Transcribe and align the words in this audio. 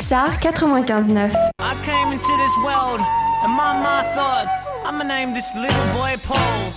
Pulsar 0.00 0.30
95.9. 0.40 1.30
I 1.58 1.74
came 1.84 2.08
into 2.10 2.34
this 2.40 2.56
world 2.64 3.00
and 3.44 3.52
my 3.52 3.76
mom 3.76 4.04
thought 4.16 4.48
I'ma 4.82 5.04
name 5.04 5.34
this 5.34 5.44
little 5.54 5.86
boy 5.92 6.16
Paul. 6.24 6.72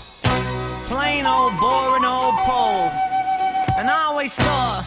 Plain 0.91 1.25
old 1.25 1.57
boring 1.57 2.03
old 2.03 2.35
Paul. 2.43 2.91
And 3.77 3.89
I 3.89 4.11
always 4.11 4.35
thought 4.35 4.83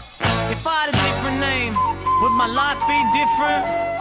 if 0.52 0.66
I 0.66 0.84
had 0.84 0.88
a 0.92 0.98
different 1.08 1.40
name, 1.40 1.72
would 2.20 2.36
my 2.36 2.46
life 2.46 2.80
be 2.84 3.00
different? 3.16 3.95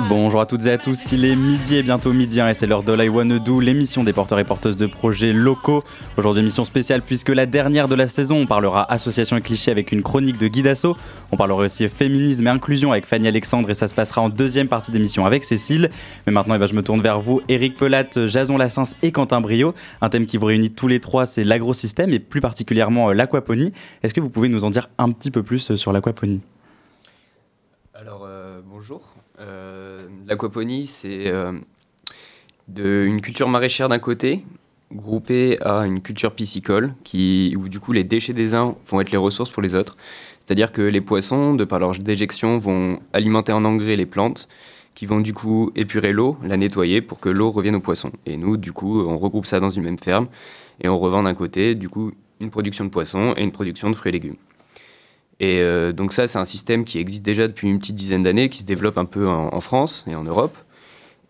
Bonjour 0.00 0.40
à 0.40 0.46
toutes 0.46 0.66
et 0.66 0.72
à 0.72 0.78
tous, 0.78 1.12
il 1.12 1.24
est 1.24 1.36
midi 1.36 1.76
et 1.76 1.82
bientôt 1.84 2.12
midi 2.12 2.40
hein, 2.40 2.48
et 2.48 2.54
c'est 2.54 2.66
l'heure 2.66 2.82
de 2.82 3.38
Do, 3.38 3.60
l'émission 3.60 4.02
des 4.02 4.12
porteurs 4.12 4.40
et 4.40 4.44
porteuses 4.44 4.76
de 4.76 4.86
projets 4.86 5.32
locaux. 5.32 5.84
Aujourd'hui 6.16 6.42
émission 6.42 6.64
spéciale 6.64 7.00
puisque 7.00 7.28
la 7.28 7.46
dernière 7.46 7.86
de 7.86 7.94
la 7.94 8.08
saison, 8.08 8.38
on 8.38 8.46
parlera 8.46 8.90
association 8.92 9.36
et 9.36 9.40
clichés 9.40 9.70
avec 9.70 9.92
une 9.92 10.02
chronique 10.02 10.36
de 10.36 10.48
Guy 10.48 10.62
Dassault. 10.62 10.96
On 11.30 11.36
parlera 11.36 11.62
aussi 11.62 11.86
féminisme 11.88 12.44
et 12.44 12.50
inclusion 12.50 12.90
avec 12.90 13.06
Fanny 13.06 13.28
Alexandre 13.28 13.70
et 13.70 13.74
ça 13.74 13.86
se 13.86 13.94
passera 13.94 14.20
en 14.20 14.30
deuxième 14.30 14.66
partie 14.66 14.90
d'émission 14.90 15.26
avec 15.26 15.44
Cécile. 15.44 15.90
Mais 16.26 16.32
maintenant 16.32 16.56
eh 16.56 16.58
ben, 16.58 16.66
je 16.66 16.74
me 16.74 16.82
tourne 16.82 17.00
vers 17.00 17.20
vous, 17.20 17.40
Eric 17.48 17.76
Pelat, 17.76 18.26
Jason 18.26 18.58
Lassens 18.58 18.96
et 19.02 19.12
Quentin 19.12 19.40
Brio. 19.40 19.76
Un 20.00 20.08
thème 20.08 20.26
qui 20.26 20.38
vous 20.38 20.46
réunit 20.46 20.72
tous 20.72 20.88
les 20.88 20.98
trois, 20.98 21.24
c'est 21.24 21.44
l'agrosystème 21.44 22.12
et 22.12 22.18
plus 22.18 22.40
particulièrement 22.40 23.10
euh, 23.10 23.12
l'aquaponie. 23.12 23.72
Est-ce 24.02 24.12
que 24.12 24.20
vous 24.20 24.30
pouvez 24.30 24.48
nous 24.48 24.64
en 24.64 24.70
dire 24.70 24.88
un 24.98 25.12
petit 25.12 25.30
peu 25.30 25.44
plus 25.44 25.70
euh, 25.70 25.76
sur 25.76 25.92
l'aquaponie 25.92 26.42
Alors 27.94 28.24
euh, 28.26 28.60
bonjour. 28.66 29.14
Euh, 29.33 29.33
l'aquaponie, 30.26 30.86
c'est 30.86 31.30
euh, 31.30 31.52
une 32.76 33.20
culture 33.20 33.48
maraîchère 33.48 33.88
d'un 33.88 33.98
côté, 33.98 34.42
groupée 34.92 35.58
à 35.62 35.86
une 35.86 36.00
culture 36.00 36.32
piscicole, 36.32 36.94
qui, 37.04 37.54
où 37.58 37.68
du 37.68 37.80
coup 37.80 37.92
les 37.92 38.04
déchets 38.04 38.32
des 38.32 38.54
uns 38.54 38.74
vont 38.86 39.00
être 39.00 39.10
les 39.10 39.18
ressources 39.18 39.50
pour 39.50 39.62
les 39.62 39.74
autres. 39.74 39.96
C'est-à-dire 40.40 40.72
que 40.72 40.82
les 40.82 41.00
poissons, 41.00 41.54
de 41.54 41.64
par 41.64 41.78
leur 41.78 41.92
déjection, 41.92 42.58
vont 42.58 43.00
alimenter 43.12 43.52
en 43.52 43.64
engrais 43.64 43.96
les 43.96 44.06
plantes, 44.06 44.48
qui 44.94 45.06
vont 45.06 45.20
du 45.20 45.32
coup 45.32 45.72
épurer 45.74 46.12
l'eau, 46.12 46.36
la 46.44 46.56
nettoyer 46.56 47.00
pour 47.00 47.18
que 47.18 47.28
l'eau 47.28 47.50
revienne 47.50 47.76
aux 47.76 47.80
poissons. 47.80 48.12
Et 48.26 48.36
nous, 48.36 48.56
du 48.56 48.72
coup, 48.72 49.00
on 49.00 49.16
regroupe 49.16 49.46
ça 49.46 49.58
dans 49.58 49.70
une 49.70 49.82
même 49.82 49.98
ferme 49.98 50.28
et 50.80 50.88
on 50.88 50.98
revend 50.98 51.22
d'un 51.22 51.34
côté, 51.34 51.74
du 51.74 51.88
coup, 51.88 52.12
une 52.40 52.50
production 52.50 52.84
de 52.84 52.90
poissons 52.90 53.34
et 53.36 53.42
une 53.42 53.52
production 53.52 53.90
de 53.90 53.96
fruits 53.96 54.10
et 54.10 54.12
légumes. 54.12 54.36
Et 55.40 55.60
euh, 55.60 55.92
donc 55.92 56.12
ça, 56.12 56.26
c'est 56.28 56.38
un 56.38 56.44
système 56.44 56.84
qui 56.84 56.98
existe 56.98 57.24
déjà 57.24 57.48
depuis 57.48 57.68
une 57.68 57.78
petite 57.78 57.96
dizaine 57.96 58.22
d'années, 58.22 58.48
qui 58.48 58.60
se 58.60 58.66
développe 58.66 58.98
un 58.98 59.04
peu 59.04 59.26
en, 59.28 59.60
France 59.60 60.04
et 60.06 60.14
en 60.14 60.24
Europe. 60.24 60.56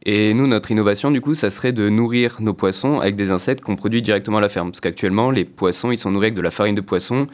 Et 0.06 0.34
nous, 0.34 0.46
notre 0.46 0.70
innovation, 0.70 1.10
du 1.10 1.20
coup, 1.20 1.34
ça 1.34 1.48
serait 1.50 1.72
de 1.72 1.88
nourrir 1.88 2.36
nos 2.40 2.52
poissons 2.52 3.00
avec 3.00 3.16
des 3.16 3.30
insectes 3.30 3.62
qu'on 3.62 3.76
produit 3.76 4.02
directement 4.02 4.38
à 4.38 4.40
la 4.42 4.50
ferme. 4.50 4.70
Parce 4.70 4.80
qu'actuellement, 4.80 5.30
les 5.30 5.46
poissons, 5.46 5.90
ils 5.90 5.98
sont 5.98 6.10
nourris 6.10 6.26
avec 6.26 6.34
de 6.34 6.42
la 6.42 6.50
farine 6.50 6.74
de 6.74 6.82
poisson 6.82 7.26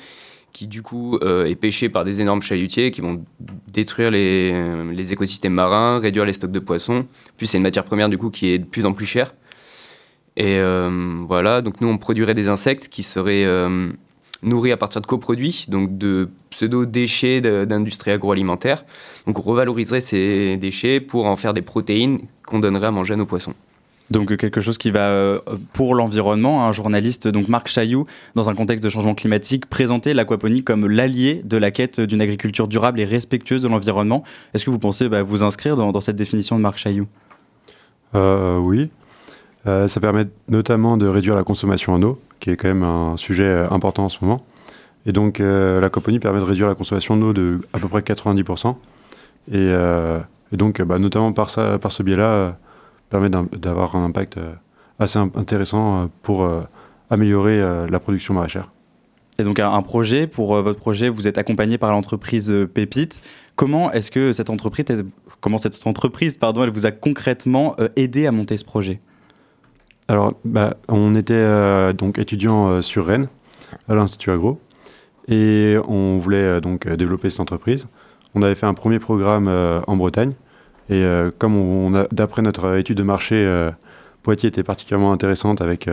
qui, 0.52 0.68
du 0.68 0.82
coup, 0.82 1.16
euh, 1.22 1.46
est 1.46 1.56
pêchée 1.56 1.88
par 1.88 2.04
des 2.04 2.20
énormes 2.20 2.42
chalutiers 2.42 2.90
qui 2.90 3.00
vont 3.00 3.24
détruire 3.68 4.10
les, 4.10 4.52
les, 4.92 5.12
écosystèmes 5.12 5.54
marins, 5.54 5.98
réduire 5.98 6.24
les 6.24 6.32
stocks 6.32 6.50
de 6.52 6.58
poissons. 6.60 7.06
Puis 7.36 7.46
c'est 7.46 7.56
une 7.56 7.62
matière 7.62 7.84
première, 7.84 8.08
du 8.08 8.18
coup, 8.18 8.30
qui 8.30 8.48
est 8.48 8.58
de 8.58 8.64
plus 8.64 8.84
en 8.84 8.92
plus 8.92 9.06
chère. 9.06 9.34
Et 10.36 10.58
euh, 10.58 11.22
voilà, 11.26 11.60
donc 11.60 11.80
nous, 11.80 11.88
on 11.88 11.98
produirait 11.98 12.34
des 12.34 12.48
insectes 12.48 12.88
qui 12.88 13.02
seraient 13.02 13.44
euh, 13.44 13.90
nourris 14.42 14.72
à 14.72 14.76
partir 14.76 15.00
de 15.00 15.06
coproduits, 15.06 15.66
donc 15.68 15.98
de 15.98 16.28
pseudo-déchets 16.50 17.40
d'industrie 17.40 18.10
agroalimentaire. 18.10 18.84
Donc 19.26 19.38
on 19.38 19.42
revaloriserait 19.42 20.00
ces 20.00 20.56
déchets 20.56 21.00
pour 21.00 21.26
en 21.26 21.36
faire 21.36 21.54
des 21.54 21.62
protéines 21.62 22.20
qu'on 22.46 22.58
donnerait 22.58 22.88
à 22.88 22.90
manger 22.90 23.14
à 23.14 23.16
nos 23.16 23.26
poissons. 23.26 23.54
Donc 24.10 24.36
quelque 24.36 24.60
chose 24.60 24.76
qui 24.76 24.90
va 24.90 25.08
euh, 25.10 25.38
pour 25.72 25.94
l'environnement, 25.94 26.66
un 26.66 26.72
journaliste 26.72 27.28
donc 27.28 27.48
Marc 27.48 27.68
Chailloux, 27.68 28.06
dans 28.34 28.50
un 28.50 28.54
contexte 28.56 28.82
de 28.82 28.88
changement 28.90 29.14
climatique, 29.14 29.66
présenter 29.66 30.14
l'aquaponie 30.14 30.64
comme 30.64 30.88
l'allié 30.88 31.42
de 31.44 31.56
la 31.56 31.70
quête 31.70 32.00
d'une 32.00 32.20
agriculture 32.20 32.66
durable 32.66 32.98
et 32.98 33.04
respectueuse 33.04 33.62
de 33.62 33.68
l'environnement. 33.68 34.24
Est-ce 34.52 34.64
que 34.64 34.70
vous 34.70 34.80
pensez 34.80 35.08
bah, 35.08 35.22
vous 35.22 35.44
inscrire 35.44 35.76
dans, 35.76 35.92
dans, 35.92 36.00
cette 36.00 36.16
définition 36.16 36.56
de 36.56 36.62
Marc 36.62 36.78
Chailloux? 36.78 37.06
Euh, 38.16 38.58
Oui, 38.58 38.90
euh, 39.66 39.88
ça 39.88 40.00
permet 40.00 40.26
notamment 40.48 40.96
de 40.96 41.06
réduire 41.06 41.34
la 41.34 41.44
consommation 41.44 41.94
en 41.94 42.02
eau, 42.02 42.18
qui 42.40 42.50
est 42.50 42.56
quand 42.56 42.68
même 42.68 42.82
un 42.82 43.16
sujet 43.16 43.64
important 43.70 44.04
en 44.04 44.08
ce 44.08 44.18
moment. 44.22 44.44
Et 45.06 45.12
donc 45.12 45.40
euh, 45.40 45.80
l'aquaponie 45.80 46.18
permet 46.18 46.40
de 46.40 46.44
réduire 46.44 46.68
la 46.68 46.74
consommation 46.74 47.16
d'eau 47.16 47.32
de 47.32 47.60
à 47.72 47.78
peu 47.78 47.88
près 47.88 48.00
90%. 48.00 48.74
Et, 49.52 49.56
euh, 49.56 50.20
donc 50.52 50.82
bah, 50.82 50.98
notamment 50.98 51.32
par, 51.32 51.50
par 51.80 51.92
ce 51.92 52.02
biais-là, 52.02 52.24
euh, 52.24 52.50
permet 53.08 53.30
d'avoir 53.30 53.96
un 53.96 54.04
impact 54.04 54.36
euh, 54.36 54.52
assez 54.98 55.18
intéressant 55.18 56.08
pour 56.22 56.44
euh, 56.44 56.60
améliorer 57.08 57.60
la 57.88 57.98
production 57.98 58.34
maraîchère. 58.34 58.70
Et 59.38 59.42
donc 59.42 59.58
un, 59.58 59.82
projet, 59.82 60.26
pour 60.26 60.54
votre 60.62 60.78
projet, 60.78 61.08
vous 61.08 61.26
êtes 61.26 61.38
accompagné 61.38 61.78
par 61.78 61.90
l'entreprise 61.90 62.54
Pépite. 62.72 63.22
Comment 63.56 63.90
est-ce 63.90 64.10
que 64.10 64.32
cette 64.32 64.50
entreprise, 64.50 65.04
comment 65.40 65.56
cette 65.56 65.86
entreprise, 65.86 66.36
pardon, 66.36 66.62
elle 66.62 66.70
vous 66.70 66.84
a 66.84 66.90
concrètement 66.90 67.74
aidé 67.96 68.26
à 68.26 68.32
monter 68.32 68.58
ce 68.58 68.64
projet? 68.64 69.00
Alors, 70.10 70.32
bah, 70.44 70.74
on 70.88 71.14
était 71.14 71.94
donc 71.94 72.18
étudiant 72.18 72.82
sur 72.82 73.06
Rennes, 73.06 73.28
à 73.88 73.94
l'Institut 73.94 74.32
Agro 74.32 74.58
et 75.28 75.76
on 75.86 76.18
voulait 76.18 76.60
donc 76.60 76.88
développer 76.88 77.30
cette 77.30 77.38
entreprise. 77.38 77.86
On 78.34 78.42
avait 78.42 78.56
fait 78.56 78.66
un 78.66 78.74
premier 78.74 78.98
programme 78.98 79.46
euh, 79.46 79.80
en 79.86 79.94
Bretagne 79.94 80.32
et 80.88 81.04
euh, 81.04 81.30
comme 81.38 82.08
d'après 82.10 82.42
notre 82.42 82.76
étude 82.76 82.98
de 82.98 83.04
marché, 83.04 83.36
euh, 83.36 83.70
Poitiers 84.24 84.48
était 84.48 84.64
particulièrement 84.64 85.12
intéressante 85.12 85.60
avec 85.60 85.88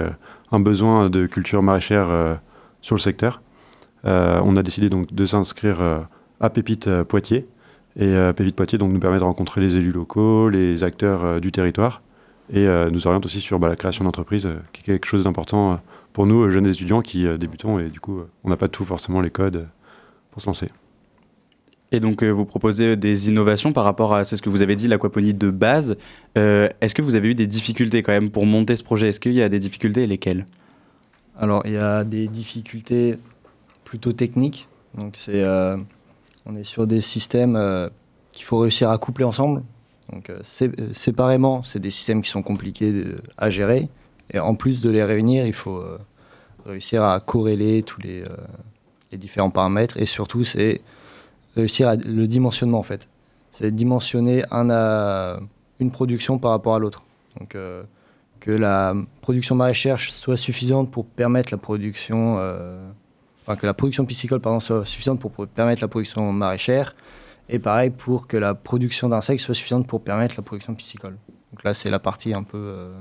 un 0.52 0.60
besoin 0.60 1.12
de 1.12 1.28
culture 1.28 1.62
maraîchère 1.62 2.40
sur 2.82 2.96
le 2.96 3.00
secteur, 3.00 3.44
on 4.04 4.58
a 4.58 4.64
décidé 4.64 4.90
donc 4.90 5.14
de 5.14 5.26
s'inscrire 5.26 5.78
à 6.42 6.50
Pépite 6.50 6.90
Poitiers. 7.04 7.48
Et 7.98 8.14
Pépite 8.36 8.58
Poitiers 8.58 8.80
nous 8.80 9.00
permet 9.00 9.20
de 9.20 9.24
rencontrer 9.24 9.62
les 9.62 9.78
élus 9.78 9.94
locaux, 9.94 10.50
les 10.50 10.84
acteurs 10.84 11.40
du 11.40 11.54
territoire 11.54 12.02
et 12.52 12.66
nous 12.92 13.08
oriente 13.08 13.26
aussi 13.26 13.40
sur 13.40 13.60
bah, 13.60 13.68
la 13.68 13.76
création 13.76 14.04
d'entreprises, 14.04 14.50
qui 14.74 14.82
est 14.82 14.84
quelque 14.86 15.06
chose 15.06 15.24
d'important 15.24 15.80
pour 16.14 16.26
nous, 16.26 16.50
jeunes 16.50 16.68
étudiants 16.68 17.02
qui 17.02 17.28
débutons, 17.38 17.80
et 17.80 17.90
du 17.90 18.00
coup, 18.00 18.22
on 18.44 18.50
n'a 18.50 18.58
pas 18.58 18.68
tout 18.68 18.86
forcément 18.86 19.22
les 19.22 19.30
codes 19.30 19.68
pour 20.32 20.42
se 20.42 20.48
lancer. 20.48 20.68
Et 21.92 22.00
donc, 22.00 22.22
euh, 22.22 22.32
vous 22.32 22.46
proposez 22.46 22.98
des 22.98 23.30
innovations 23.30 23.72
par 23.72 23.86
rapport 23.86 24.14
à 24.14 24.26
ce 24.26 24.42
que 24.42 24.50
vous 24.50 24.62
avez 24.62 24.76
dit, 24.76 24.88
l'aquaponie 24.88 25.34
de 25.34 25.50
base. 25.50 25.98
Euh, 26.38 26.68
Est-ce 26.82 26.94
que 26.94 27.02
vous 27.02 27.16
avez 27.16 27.30
eu 27.30 27.36
des 27.36 27.48
difficultés 27.48 28.04
quand 28.04 28.12
même 28.12 28.30
pour 28.30 28.46
monter 28.46 28.76
ce 28.76 28.84
projet? 28.84 29.10
Est-ce 29.10 29.20
qu'il 29.20 29.34
y 29.34 29.42
a 29.42 29.50
des 29.50 29.60
difficultés 29.60 30.04
et 30.04 30.08
lesquelles? 30.08 30.46
Alors, 31.38 31.62
il 31.66 31.74
y 31.74 31.78
a 31.78 32.04
des 32.04 32.28
difficultés 32.28 33.18
plutôt 33.86 34.12
techniques. 34.12 34.68
Donc, 34.98 35.14
c'est, 35.16 35.44
euh, 35.44 35.78
on 36.46 36.56
est 36.56 36.66
sur 36.66 36.88
des 36.88 37.00
systèmes 37.00 37.56
euh, 37.56 37.88
qu'il 38.34 38.46
faut 38.46 38.60
réussir 38.60 38.90
à 38.90 38.98
coupler 38.98 39.24
ensemble. 39.24 39.64
Donc, 40.12 40.32
séparément, 40.94 41.64
c'est 41.64 41.80
des 41.80 41.92
systèmes 41.92 42.22
qui 42.22 42.30
sont 42.30 42.44
compliqués 42.44 43.04
à 43.38 43.50
gérer. 43.50 43.90
Et 44.34 44.40
en 44.40 44.56
plus 44.56 44.82
de 44.82 44.90
les 44.90 45.04
réunir, 45.04 45.46
il 45.46 45.54
faut 45.54 45.84
réussir 46.66 47.04
à 47.04 47.20
corréler 47.20 47.84
tous 47.84 48.02
les, 48.02 48.24
différents 49.14 49.50
paramètres. 49.50 49.98
Et 49.98 50.06
surtout, 50.06 50.44
c'est 50.44 50.82
réussir 51.58 51.90
à, 51.90 51.96
le 51.96 52.28
dimensionnement 52.28 52.80
en 52.80 52.84
fait. 52.84 53.08
C'est 53.52 53.74
dimensionner 53.74 54.44
une 54.52 55.92
production 55.92 56.38
par 56.38 56.52
rapport 56.52 56.76
à 56.76 56.80
l'autre. 56.80 57.04
Donc 57.40 57.56
euh, 57.56 57.84
que 58.40 58.52
la 58.52 58.96
production 59.22 59.56
maraîchère 59.56 60.00
soit 60.00 60.38
suffisante 60.38 60.92
pour 60.92 61.06
permettre 61.06 61.52
la 61.52 61.58
production, 61.58 62.38
euh, 62.40 62.88
enfin 63.44 63.56
que 63.56 63.66
la 63.66 63.74
production 63.74 64.06
piscicole 64.06 64.40
pardon, 64.40 64.60
soit 64.60 64.86
suffisante 64.86 65.20
pour 65.20 65.32
permettre 65.48 65.82
la 65.82 65.88
production 65.88 66.32
maraîchère, 66.32 66.96
et 67.50 67.60
pareil 67.60 67.90
pour 67.90 68.28
que 68.28 68.38
la 68.38 68.54
production 68.54 69.10
d'insectes 69.10 69.42
soit 69.42 69.56
suffisante 69.56 69.88
pour 69.88 70.02
permettre 70.02 70.36
la 70.38 70.44
production 70.44 70.74
piscicole. 70.76 71.18
Donc 71.52 71.64
là 71.64 71.74
c'est 71.74 71.90
la 71.90 72.00
partie 72.00 72.34
un 72.34 72.44
peu 72.44 72.58
euh, 72.58 72.94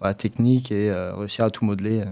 voilà, 0.00 0.14
technique 0.14 0.70
et 0.72 0.90
euh, 0.90 1.14
réussir 1.14 1.44
à 1.44 1.50
tout 1.50 1.64
modeler. 1.64 2.00
euh. 2.00 2.06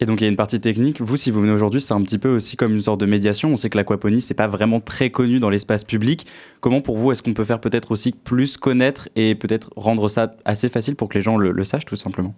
Et 0.00 0.06
donc 0.06 0.20
il 0.20 0.24
y 0.24 0.26
a 0.26 0.30
une 0.30 0.36
partie 0.36 0.60
technique. 0.60 1.00
Vous, 1.00 1.16
si 1.16 1.30
vous 1.30 1.40
venez 1.40 1.52
aujourd'hui, 1.52 1.80
c'est 1.80 1.94
un 1.94 2.02
petit 2.02 2.18
peu 2.18 2.28
aussi 2.34 2.56
comme 2.56 2.74
une 2.74 2.82
sorte 2.82 3.00
de 3.00 3.06
médiation. 3.06 3.50
On 3.50 3.56
sait 3.56 3.70
que 3.70 3.76
l'aquaponie, 3.76 4.20
c'est 4.20 4.34
pas 4.34 4.48
vraiment 4.48 4.80
très 4.80 5.10
connu 5.10 5.38
dans 5.38 5.50
l'espace 5.50 5.84
public. 5.84 6.26
Comment 6.60 6.80
pour 6.80 6.98
vous, 6.98 7.12
est-ce 7.12 7.22
qu'on 7.22 7.32
peut 7.32 7.44
faire 7.44 7.60
peut-être 7.60 7.92
aussi 7.92 8.10
plus 8.10 8.56
connaître 8.56 9.08
et 9.14 9.36
peut-être 9.36 9.70
rendre 9.76 10.08
ça 10.08 10.34
assez 10.44 10.68
facile 10.68 10.96
pour 10.96 11.08
que 11.08 11.14
les 11.14 11.22
gens 11.22 11.36
le, 11.36 11.52
le 11.52 11.64
sachent 11.64 11.84
tout 11.84 11.94
simplement? 11.94 12.34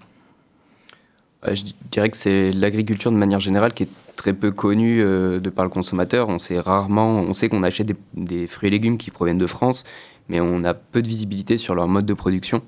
Je 1.50 1.62
dirais 1.90 2.10
que 2.10 2.16
c'est 2.16 2.52
l'agriculture 2.52 3.10
de 3.10 3.16
manière 3.16 3.40
générale 3.40 3.72
qui 3.72 3.84
est 3.84 3.88
très 4.16 4.32
peu 4.32 4.50
connue 4.50 5.02
euh, 5.02 5.38
de 5.38 5.50
par 5.50 5.64
le 5.64 5.70
consommateur. 5.70 6.28
On 6.28 6.38
sait 6.38 6.58
rarement, 6.58 7.20
on 7.20 7.34
sait 7.34 7.48
qu'on 7.48 7.62
achète 7.62 7.92
des, 8.14 8.46
fruits 8.46 8.68
et 8.68 8.70
légumes 8.70 8.98
qui 8.98 9.10
proviennent 9.10 9.38
de 9.38 9.46
France, 9.46 9.84
mais 10.28 10.40
on 10.40 10.64
a 10.64 10.74
peu 10.74 11.02
de 11.02 11.08
visibilité 11.08 11.58
sur 11.58 11.74
leur 11.74 11.86
mode 11.86 12.06
de 12.06 12.14
production. 12.14 12.62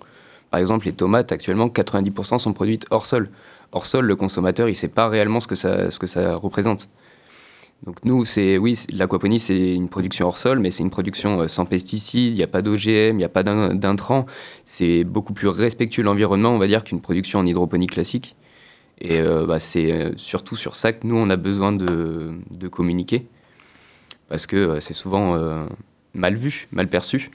Par 0.51 0.61
exemple, 0.61 0.87
les 0.87 0.93
tomates, 0.93 1.33
actuellement, 1.33 1.69
90% 1.69 2.39
sont 2.39 2.53
produites 2.53 2.87
hors 2.91 3.07
sol. 3.07 3.29
Hors 3.73 3.87
sol, 3.87 4.07
le 4.07 4.17
consommateur, 4.17 4.69
il 4.69 4.73
ne 4.73 4.77
sait 4.77 4.89
pas 4.89 5.09
réellement 5.09 5.41
ce 5.41 5.49
que 5.49 5.57
ça, 5.57 5.91
ce 5.91 5.99
que 5.99 6.07
ça 6.07 6.37
représente. 6.37 6.89
Donc 7.85 8.05
nous, 8.05 8.25
c'est 8.25 8.59
oui, 8.59 8.75
l'aquaponie, 8.93 9.39
c'est 9.39 9.75
une 9.75 9.89
production 9.89 10.27
hors 10.27 10.39
sol, 10.39 10.59
mais 10.59 10.71
c'est 10.71 10.83
une 10.83 10.91
production 10.91 11.47
sans 11.47 11.65
pesticides, 11.65 12.33
il 12.33 12.37
n'y 12.37 12.43
a 12.43 12.49
pas 12.49 12.61
d'OGM, 12.63 13.13
il 13.13 13.17
n'y 13.17 13.25
a 13.25 13.29
pas 13.29 13.43
d'intrants. 13.43 14.27
C'est 14.65 15.05
beaucoup 15.05 15.33
plus 15.33 15.49
respectueux 15.49 16.03
de 16.03 16.09
l'environnement, 16.09 16.51
on 16.51 16.59
va 16.59 16.67
dire, 16.67 16.83
qu'une 16.83 17.01
production 17.01 17.39
en 17.39 17.47
hydroponie 17.47 17.87
classique. 17.87 18.37
Et 19.01 19.21
euh, 19.21 19.47
bah, 19.47 19.59
c'est 19.59 20.17
surtout 20.17 20.57
sur 20.57 20.75
ça 20.75 20.93
que 20.93 21.07
nous, 21.07 21.17
on 21.17 21.31
a 21.31 21.37
besoin 21.37 21.73
de, 21.73 22.33
de 22.51 22.69
communiquer. 22.69 23.27
Parce 24.29 24.47
que 24.47 24.57
euh, 24.57 24.81
c'est 24.81 24.95
souvent 24.95 25.35
euh, 25.35 25.67
mal 26.15 26.37
vu, 26.37 26.69
mal 26.71 26.89
perçu. 26.89 27.31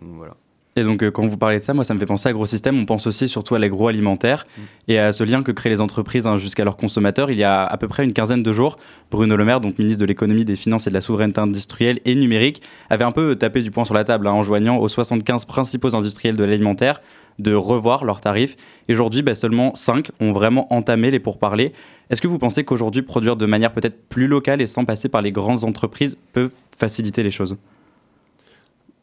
Voilà. 0.00 0.36
Et 0.78 0.84
donc, 0.84 1.02
euh, 1.02 1.10
quand 1.10 1.26
vous 1.26 1.36
parlez 1.36 1.58
de 1.58 1.64
ça, 1.64 1.74
moi, 1.74 1.84
ça 1.84 1.92
me 1.92 1.98
fait 1.98 2.06
penser 2.06 2.28
à 2.28 2.32
gros 2.32 2.46
système. 2.46 2.78
On 2.78 2.84
pense 2.84 3.06
aussi 3.06 3.28
surtout 3.28 3.54
à 3.54 3.58
l'agroalimentaire 3.58 4.46
Mm. 4.56 4.60
et 4.92 4.98
à 4.98 5.12
ce 5.12 5.24
lien 5.24 5.42
que 5.42 5.50
créent 5.50 5.70
les 5.70 5.80
entreprises 5.80 6.26
hein, 6.26 6.38
jusqu'à 6.38 6.64
leurs 6.64 6.76
consommateurs. 6.76 7.30
Il 7.30 7.38
y 7.38 7.44
a 7.44 7.64
à 7.64 7.76
peu 7.76 7.88
près 7.88 8.04
une 8.04 8.12
quinzaine 8.12 8.42
de 8.42 8.52
jours, 8.52 8.76
Bruno 9.10 9.36
Le 9.36 9.44
Maire, 9.44 9.60
donc 9.60 9.78
ministre 9.78 10.00
de 10.00 10.06
l'économie, 10.06 10.44
des 10.44 10.56
finances 10.56 10.86
et 10.86 10.90
de 10.90 10.94
la 10.94 11.00
souveraineté 11.00 11.40
industrielle 11.40 11.98
et 12.04 12.14
numérique, 12.14 12.62
avait 12.90 13.04
un 13.04 13.12
peu 13.12 13.34
tapé 13.34 13.62
du 13.62 13.70
poing 13.70 13.84
sur 13.84 13.94
la 13.94 14.04
table 14.04 14.26
hein, 14.28 14.32
en 14.32 14.42
joignant 14.44 14.76
aux 14.78 14.88
75 14.88 15.44
principaux 15.46 15.96
industriels 15.96 16.36
de 16.36 16.44
l'alimentaire 16.44 17.00
de 17.40 17.54
revoir 17.54 18.04
leurs 18.04 18.20
tarifs. 18.20 18.56
Et 18.88 18.92
aujourd'hui, 18.92 19.22
bah, 19.22 19.34
seulement 19.34 19.72
5 19.74 20.10
ont 20.20 20.32
vraiment 20.32 20.72
entamé 20.72 21.10
les 21.10 21.20
pourparlers. 21.20 21.72
Est-ce 22.10 22.20
que 22.20 22.26
vous 22.28 22.38
pensez 22.38 22.64
qu'aujourd'hui, 22.64 23.02
produire 23.02 23.36
de 23.36 23.46
manière 23.46 23.72
peut-être 23.72 24.08
plus 24.08 24.26
locale 24.26 24.60
et 24.60 24.66
sans 24.66 24.84
passer 24.84 25.08
par 25.08 25.22
les 25.22 25.30
grandes 25.32 25.64
entreprises 25.64 26.16
peut 26.32 26.50
faciliter 26.76 27.22
les 27.22 27.30
choses? 27.30 27.56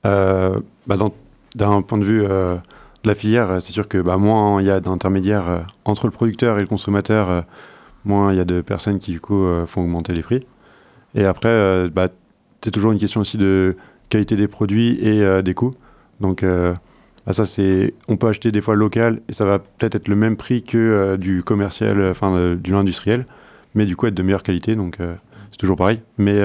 Euh, 0.06 0.60
bah, 0.86 0.98
dans- 0.98 1.14
D'un 1.56 1.82
point 1.82 1.98
de 1.98 2.04
vue 2.04 2.22
euh, 2.24 2.56
de 3.04 3.10
la 3.10 3.16
filière, 3.16 3.50
euh, 3.50 3.60
c'est 3.62 3.72
sûr 3.72 3.88
que 3.88 3.98
bah, 3.98 4.18
moins 4.18 4.62
il 4.62 4.68
y 4.68 4.70
a 4.70 4.82
d'intermédiaires 4.82 5.50
euh, 5.50 5.60
entre 5.86 6.06
le 6.06 6.12
producteur 6.12 6.58
et 6.58 6.62
le 6.62 6.68
consommateur, 6.68 7.46
moins 8.04 8.34
il 8.34 8.38
y 8.38 8.42
a 8.42 8.46
de 8.46 8.60
personnes 8.60 9.00
qui 9.00 9.12
du 9.12 9.22
coup 9.22 9.48
font 9.66 9.82
augmenter 9.82 10.14
les 10.14 10.22
prix. 10.22 10.46
Et 11.16 11.26
après, 11.26 11.90
bah, 11.90 12.10
c'est 12.62 12.72
toujours 12.72 12.92
une 12.92 13.00
question 13.00 13.22
aussi 13.22 13.38
de 13.38 13.78
qualité 14.10 14.36
des 14.36 14.48
produits 14.48 15.00
et 15.02 15.42
des 15.42 15.54
coûts. 15.54 15.72
Donc 16.20 16.44
bah, 16.44 17.34
ça 17.34 17.46
c'est, 17.46 17.96
on 18.08 18.18
peut 18.18 18.28
acheter 18.28 18.52
des 18.52 18.62
fois 18.62 18.76
local 18.76 19.22
et 19.30 19.34
ça 19.34 19.46
va 19.46 19.58
peut-être 19.60 19.96
être 19.96 20.08
le 20.08 20.16
même 20.16 20.38
prix 20.38 20.62
que 20.62 21.16
du 21.16 21.42
commercial, 21.42 22.00
enfin 22.12 22.56
du 22.56 22.76
industriel, 22.76 23.26
mais 23.74 23.86
du 23.86 23.96
coup 23.96 24.06
être 24.06 24.14
de 24.14 24.24
meilleure 24.24 24.44
qualité. 24.44 24.76
Donc 24.76 24.98
c'est 25.00 25.58
toujours 25.58 25.78
pareil. 25.78 26.02
Mais 26.20 26.40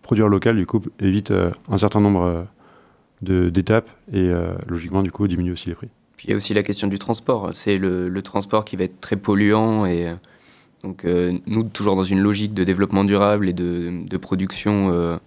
produire 0.00 0.28
local 0.28 0.56
du 0.56 0.64
coup 0.64 0.80
évite 1.00 1.32
un 1.70 1.78
certain 1.78 2.00
nombre 2.00 2.46
d'étapes 3.22 3.90
et 4.12 4.30
euh, 4.30 4.54
logiquement 4.66 5.02
du 5.02 5.10
coup 5.10 5.26
diminue 5.26 5.52
aussi 5.52 5.68
les 5.68 5.74
prix. 5.74 5.88
Puis 6.16 6.26
il 6.28 6.30
y 6.30 6.34
a 6.34 6.36
aussi 6.36 6.54
la 6.54 6.62
question 6.62 6.88
du 6.88 6.98
transport. 6.98 7.50
C'est 7.54 7.78
le, 7.78 8.22
transport 8.22 8.64
qui 8.64 8.76
va 8.76 8.84
être 8.84 9.00
très 9.00 9.16
polluant 9.16 9.86
et 9.86 10.08
euh, 10.08 10.14
donc 10.82 11.04
euh, 11.04 11.38
nous 11.46 11.64
toujours 11.64 11.96
dans 11.96 12.04
une 12.04 12.20
logique 12.20 12.54
de 12.54 12.64
développement 12.64 13.04
durable 13.04 13.48
et 13.48 13.52
de, 13.52 14.16
production, 14.16 15.18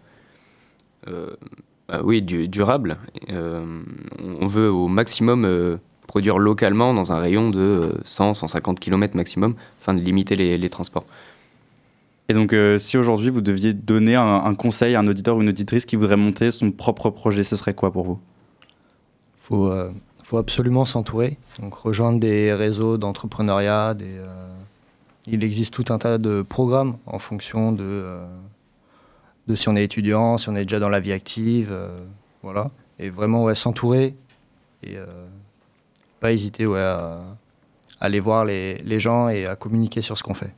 bah 1.05 2.01
oui, 2.03 2.21
du- 2.21 2.47
durable. 2.47 2.97
On 3.29 4.47
veut 4.47 4.71
au 4.71 4.87
maximum 4.87 5.79
produire 6.07 6.37
localement 6.39 6.93
dans 6.93 7.13
un 7.13 7.19
rayon 7.19 7.49
de 7.49 7.95
100-150 8.03 8.75
km 8.75 9.15
maximum, 9.15 9.55
afin 9.81 9.93
de 9.93 10.01
limiter 10.01 10.35
les 10.35 10.69
transports. 10.69 11.05
Et 12.29 12.33
donc, 12.33 12.53
euh, 12.53 12.77
si 12.77 12.97
aujourd'hui 12.97 13.29
vous 13.29 13.41
deviez 13.41 13.73
donner 13.73 14.15
un, 14.15 14.55
conseil 14.55 14.95
à 14.95 14.99
un 14.99 15.07
auditeur 15.07 15.35
ou 15.35 15.41
une 15.41 15.49
auditrice 15.49 15.85
qui 15.85 15.95
voudrait 15.95 16.17
monter 16.17 16.51
son 16.51 16.71
propre 16.71 17.09
projet, 17.09 17.43
ce 17.43 17.55
serait 17.55 17.73
quoi 17.73 17.91
pour 17.91 18.05
vous? 18.05 18.19
Faut, 19.37 19.67
euh, 19.67 19.91
faut 20.23 20.37
absolument 20.37 20.85
s'entourer, 20.85 21.37
donc 21.59 21.73
rejoindre 21.73 22.19
des 22.19 22.53
réseaux 22.53 22.97
d'entrepreneuriat. 22.97 23.95
Euh, 23.99 24.47
il 25.27 25.43
existe 25.43 25.73
tout 25.73 25.91
un 25.91 25.97
tas 25.97 26.17
de 26.17 26.41
programmes 26.41 26.97
en 27.05 27.19
fonction 27.19 27.73
de, 27.73 27.83
euh, 27.83 28.25
de 29.47 29.55
si 29.55 29.67
on 29.67 29.75
est 29.75 29.83
étudiant, 29.83 30.37
si 30.37 30.47
on 30.47 30.55
est 30.55 30.63
déjà 30.63 30.79
dans 30.79 30.89
la 30.89 31.01
vie 31.01 31.11
active, 31.11 31.75
voilà. 32.43 32.71
Et 32.97 33.09
vraiment 33.09 33.43
ouais, 33.43 33.55
s'entourer 33.55 34.15
et 34.83 34.95
pas 36.19 36.31
hésiter 36.31 36.65
ouais, 36.65 36.79
à, 36.79 37.19
aller 37.99 38.19
voir 38.19 38.45
les 38.45 38.99
gens 38.99 39.27
et 39.27 39.47
à 39.47 39.55
communiquer 39.55 40.01
sur 40.01 40.17
ce 40.17 40.23
qu'on 40.23 40.33
fait. 40.33 40.53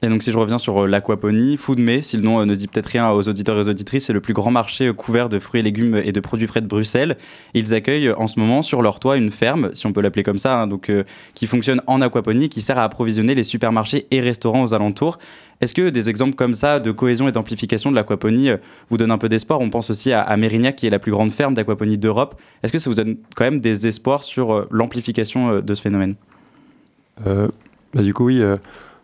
Et 0.00 0.08
donc, 0.08 0.22
si 0.22 0.30
je 0.30 0.38
reviens 0.38 0.58
sur 0.58 0.84
euh, 0.84 0.86
l'aquaponie, 0.86 1.56
Foodme, 1.56 2.02
si 2.02 2.16
le 2.16 2.22
nom 2.22 2.38
euh, 2.40 2.44
ne 2.44 2.54
dit 2.54 2.68
peut-être 2.68 2.86
rien 2.86 3.10
aux 3.10 3.28
auditeurs 3.28 3.56
et 3.56 3.60
aux 3.62 3.68
auditrices, 3.68 4.06
c'est 4.06 4.12
le 4.12 4.20
plus 4.20 4.32
grand 4.32 4.52
marché 4.52 4.86
euh, 4.86 4.92
couvert 4.92 5.28
de 5.28 5.40
fruits 5.40 5.58
et 5.58 5.62
légumes 5.64 5.96
et 5.96 6.12
de 6.12 6.20
produits 6.20 6.46
frais 6.46 6.60
de 6.60 6.68
Bruxelles. 6.68 7.16
Ils 7.52 7.74
accueillent 7.74 8.12
en 8.12 8.28
ce 8.28 8.38
moment 8.38 8.62
sur 8.62 8.80
leur 8.80 9.00
toit 9.00 9.16
une 9.16 9.32
ferme, 9.32 9.70
si 9.74 9.86
on 9.86 9.92
peut 9.92 10.00
l'appeler 10.00 10.22
comme 10.22 10.38
ça, 10.38 10.54
hein, 10.54 10.66
donc, 10.68 10.92
qui 11.34 11.46
fonctionne 11.48 11.82
en 11.88 12.00
aquaponie 12.00 12.48
qui 12.48 12.62
sert 12.62 12.78
à 12.78 12.84
approvisionner 12.84 13.34
les 13.34 13.42
supermarchés 13.42 14.06
et 14.12 14.20
restaurants 14.20 14.62
aux 14.62 14.72
alentours. 14.72 15.18
Est-ce 15.60 15.74
que 15.74 15.90
des 15.90 16.08
exemples 16.08 16.36
comme 16.36 16.54
ça 16.54 16.78
de 16.78 16.92
cohésion 16.92 17.26
et 17.26 17.32
d'amplification 17.32 17.90
de 17.90 17.96
l'aquaponie 17.96 18.50
vous 18.90 18.98
donnent 18.98 19.10
un 19.10 19.18
peu 19.18 19.28
d'espoir? 19.28 19.60
On 19.60 19.70
pense 19.70 19.90
aussi 19.90 20.12
à, 20.12 20.20
à 20.20 20.36
Mérignac, 20.36 20.76
qui 20.76 20.86
est 20.86 20.90
la 20.90 21.00
plus 21.00 21.10
grande 21.10 21.32
ferme 21.32 21.54
d'aquaponie 21.54 21.98
d'Europe. 21.98 22.40
Est-ce 22.62 22.72
que 22.72 22.78
ça 22.78 22.88
vous 22.88 22.94
donne 22.94 23.16
quand 23.34 23.44
même 23.44 23.60
des 23.60 23.88
espoirs 23.88 24.22
sur 24.22 24.68
l'amplification 24.70 25.60
de 25.60 25.74
ce 25.74 25.82
phénomène? 25.82 26.14
Bah, 27.24 28.02
du 28.02 28.14
coup 28.14 28.26
oui, 28.26 28.40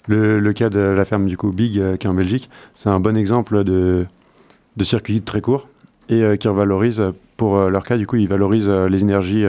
le, 0.06 0.52
cas 0.52 0.70
de 0.70 0.80
la 0.80 1.04
ferme 1.04 1.26
du 1.26 1.36
coup 1.36 1.50
Big 1.50 1.78
euh, 1.78 1.96
qui 1.96 2.06
est 2.06 2.10
en 2.10 2.14
Belgique, 2.14 2.50
c'est 2.74 2.88
un 2.88 3.00
bon 3.00 3.16
exemple 3.16 3.64
de, 3.64 4.06
de 4.76 4.84
circuit 4.84 5.22
très 5.22 5.40
court 5.40 5.68
et 6.08 6.22
euh, 6.22 6.36
qui 6.36 6.48
revalorise 6.48 7.00
euh, 7.00 7.12
pour 7.36 7.58
leur 7.58 7.84
cas 7.84 7.96
du 7.96 8.06
coup 8.06 8.16
ils 8.16 8.28
valorisent 8.28 8.68
les 8.70 9.02
énergies 9.02 9.44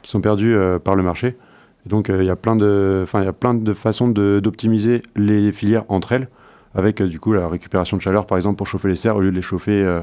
qui 0.00 0.10
sont 0.10 0.22
perdues 0.22 0.56
par 0.82 0.94
le 0.94 1.02
marché. 1.02 1.36
Donc 1.84 2.08
il 2.08 2.24
y 2.24 2.30
a 2.30 2.36
plein 2.36 2.56
de, 2.56 3.04
il 3.12 3.24
y 3.24 3.26
a 3.26 3.32
plein 3.34 3.52
de 3.52 3.74
façons 3.74 4.08
d'optimiser 4.08 5.02
les 5.14 5.52
filières 5.52 5.84
entre 5.88 6.12
elles 6.12 6.28
avec 6.74 7.02
du 7.02 7.20
coup 7.20 7.34
la 7.34 7.46
récupération 7.46 7.98
de 7.98 8.02
chaleur 8.02 8.24
par 8.24 8.38
exemple 8.38 8.56
pour 8.56 8.66
chauffer 8.66 8.88
les 8.88 8.96
serres 8.96 9.16
au 9.16 9.20
lieu 9.20 9.30
de 9.30 9.36
les 9.36 9.42
chauffer 9.42 10.00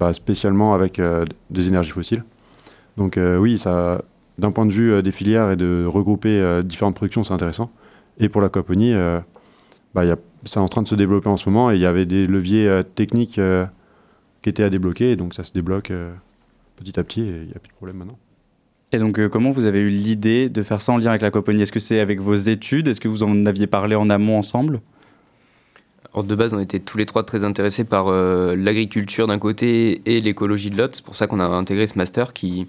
bah, 0.00 0.14
spécialement 0.14 0.72
avec 0.72 0.98
des 1.50 1.68
énergies 1.68 1.90
fossiles. 1.90 2.24
Donc 2.96 3.18
oui, 3.38 3.62
d'un 4.38 4.50
point 4.50 4.64
de 4.64 4.72
vue 4.72 5.02
des 5.02 5.12
filières 5.12 5.50
et 5.50 5.56
de 5.56 5.84
regrouper 5.84 6.62
différentes 6.64 6.94
productions, 6.94 7.22
c'est 7.22 7.34
intéressant. 7.34 7.70
Et 8.18 8.28
pour 8.28 8.40
l'aquaponie, 8.40 8.94
euh, 8.94 9.20
bah, 9.94 10.02
c'est 10.44 10.58
en 10.58 10.68
train 10.68 10.82
de 10.82 10.88
se 10.88 10.94
développer 10.94 11.28
en 11.28 11.36
ce 11.36 11.48
moment 11.48 11.70
et 11.70 11.74
il 11.74 11.80
y 11.80 11.86
avait 11.86 12.06
des 12.06 12.26
leviers 12.26 12.66
euh, 12.66 12.82
techniques 12.82 13.38
euh, 13.38 13.66
qui 14.42 14.48
étaient 14.48 14.62
à 14.62 14.70
débloquer, 14.70 15.12
et 15.12 15.16
donc 15.16 15.34
ça 15.34 15.42
se 15.42 15.52
débloque 15.52 15.90
euh, 15.90 16.12
petit 16.76 16.98
à 16.98 17.04
petit 17.04 17.22
et 17.22 17.42
il 17.42 17.48
n'y 17.48 17.54
a 17.54 17.58
plus 17.58 17.70
de 17.70 17.76
problème 17.76 17.96
maintenant. 17.96 18.18
Et 18.92 18.98
donc, 18.98 19.18
euh, 19.18 19.28
comment 19.28 19.50
vous 19.50 19.66
avez 19.66 19.80
eu 19.80 19.88
l'idée 19.88 20.48
de 20.48 20.62
faire 20.62 20.80
ça 20.80 20.92
en 20.92 20.98
lien 20.98 21.08
avec 21.08 21.20
l'aquaponie 21.20 21.60
Est-ce 21.60 21.72
que 21.72 21.80
c'est 21.80 21.98
avec 21.98 22.20
vos 22.20 22.34
études? 22.34 22.86
Est-ce 22.88 23.00
que 23.00 23.08
vous 23.08 23.24
en 23.24 23.44
aviez 23.44 23.66
parlé 23.66 23.96
en 23.96 24.08
amont 24.08 24.38
ensemble? 24.38 24.80
Alors 26.12 26.24
de 26.24 26.34
base, 26.34 26.54
on 26.54 26.60
était 26.60 26.78
tous 26.78 26.96
les 26.96 27.04
trois 27.04 27.24
très 27.24 27.44
intéressés 27.44 27.84
par 27.84 28.06
euh, 28.08 28.54
l'agriculture 28.56 29.26
d'un 29.26 29.38
côté 29.38 30.00
et 30.06 30.20
l'écologie 30.20 30.70
de 30.70 30.78
l'autre. 30.78 30.94
C'est 30.94 31.04
pour 31.04 31.16
ça 31.16 31.26
qu'on 31.26 31.40
a 31.40 31.46
intégré 31.46 31.86
ce 31.86 31.98
master 31.98 32.32
qui, 32.32 32.68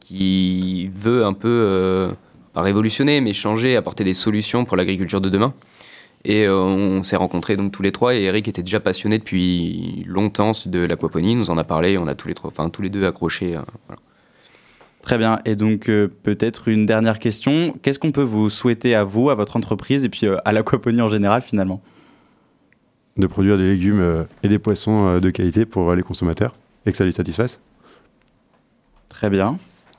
qui 0.00 0.88
veut 0.88 1.24
un 1.24 1.34
peu, 1.34 1.48
euh, 1.48 2.10
pas 2.56 2.62
révolutionner, 2.62 3.20
mais 3.20 3.34
changer, 3.34 3.76
apporter 3.76 4.02
des 4.02 4.14
solutions 4.14 4.64
pour 4.64 4.78
l'agriculture 4.78 5.20
de 5.20 5.28
demain. 5.28 5.52
Et 6.24 6.46
euh, 6.46 6.56
on 6.56 7.02
s'est 7.02 7.16
rencontrés 7.16 7.54
donc 7.54 7.70
tous 7.70 7.82
les 7.82 7.92
trois 7.92 8.14
et 8.14 8.22
Eric 8.22 8.48
était 8.48 8.62
déjà 8.62 8.80
passionné 8.80 9.18
depuis 9.18 10.02
longtemps 10.06 10.52
de 10.64 10.78
l'aquaponie, 10.80 11.32
il 11.32 11.38
nous 11.38 11.50
en 11.50 11.58
a 11.58 11.64
parlé, 11.64 11.98
on 11.98 12.06
a 12.06 12.14
tous 12.14 12.28
les 12.28 12.34
trois, 12.34 12.50
enfin 12.50 12.70
tous 12.70 12.80
les 12.80 12.88
deux 12.88 13.04
accrochés. 13.04 13.54
euh, 13.56 13.60
voilà. 13.86 14.00
Très 15.02 15.18
bien. 15.18 15.38
Et 15.44 15.54
donc, 15.54 15.90
euh, 15.90 16.08
peut-être 16.22 16.68
une 16.68 16.86
dernière 16.86 17.18
question. 17.18 17.76
Qu'est-ce 17.82 17.98
qu'on 17.98 18.10
peut 18.10 18.22
vous 18.22 18.48
souhaiter 18.48 18.94
à 18.94 19.04
vous, 19.04 19.28
à 19.28 19.34
votre 19.34 19.56
entreprise 19.56 20.04
et 20.06 20.08
puis 20.08 20.26
euh, 20.26 20.38
à 20.46 20.52
l'aquaponie 20.52 21.02
en 21.02 21.10
général 21.10 21.42
finalement? 21.42 21.82
De 23.18 23.26
produire 23.26 23.58
des 23.58 23.68
légumes 23.68 24.00
euh, 24.00 24.24
et 24.42 24.48
des 24.48 24.58
poissons 24.58 25.06
euh, 25.06 25.20
de 25.20 25.28
qualité 25.28 25.66
pour 25.66 25.90
euh, 25.90 25.94
les 25.94 26.02
consommateurs 26.02 26.56
et 26.86 26.90
que 26.90 26.96
ça 26.96 27.04
les 27.04 27.12
satisfasse. 27.12 27.60
Très 29.10 29.28
bien. 29.28 29.58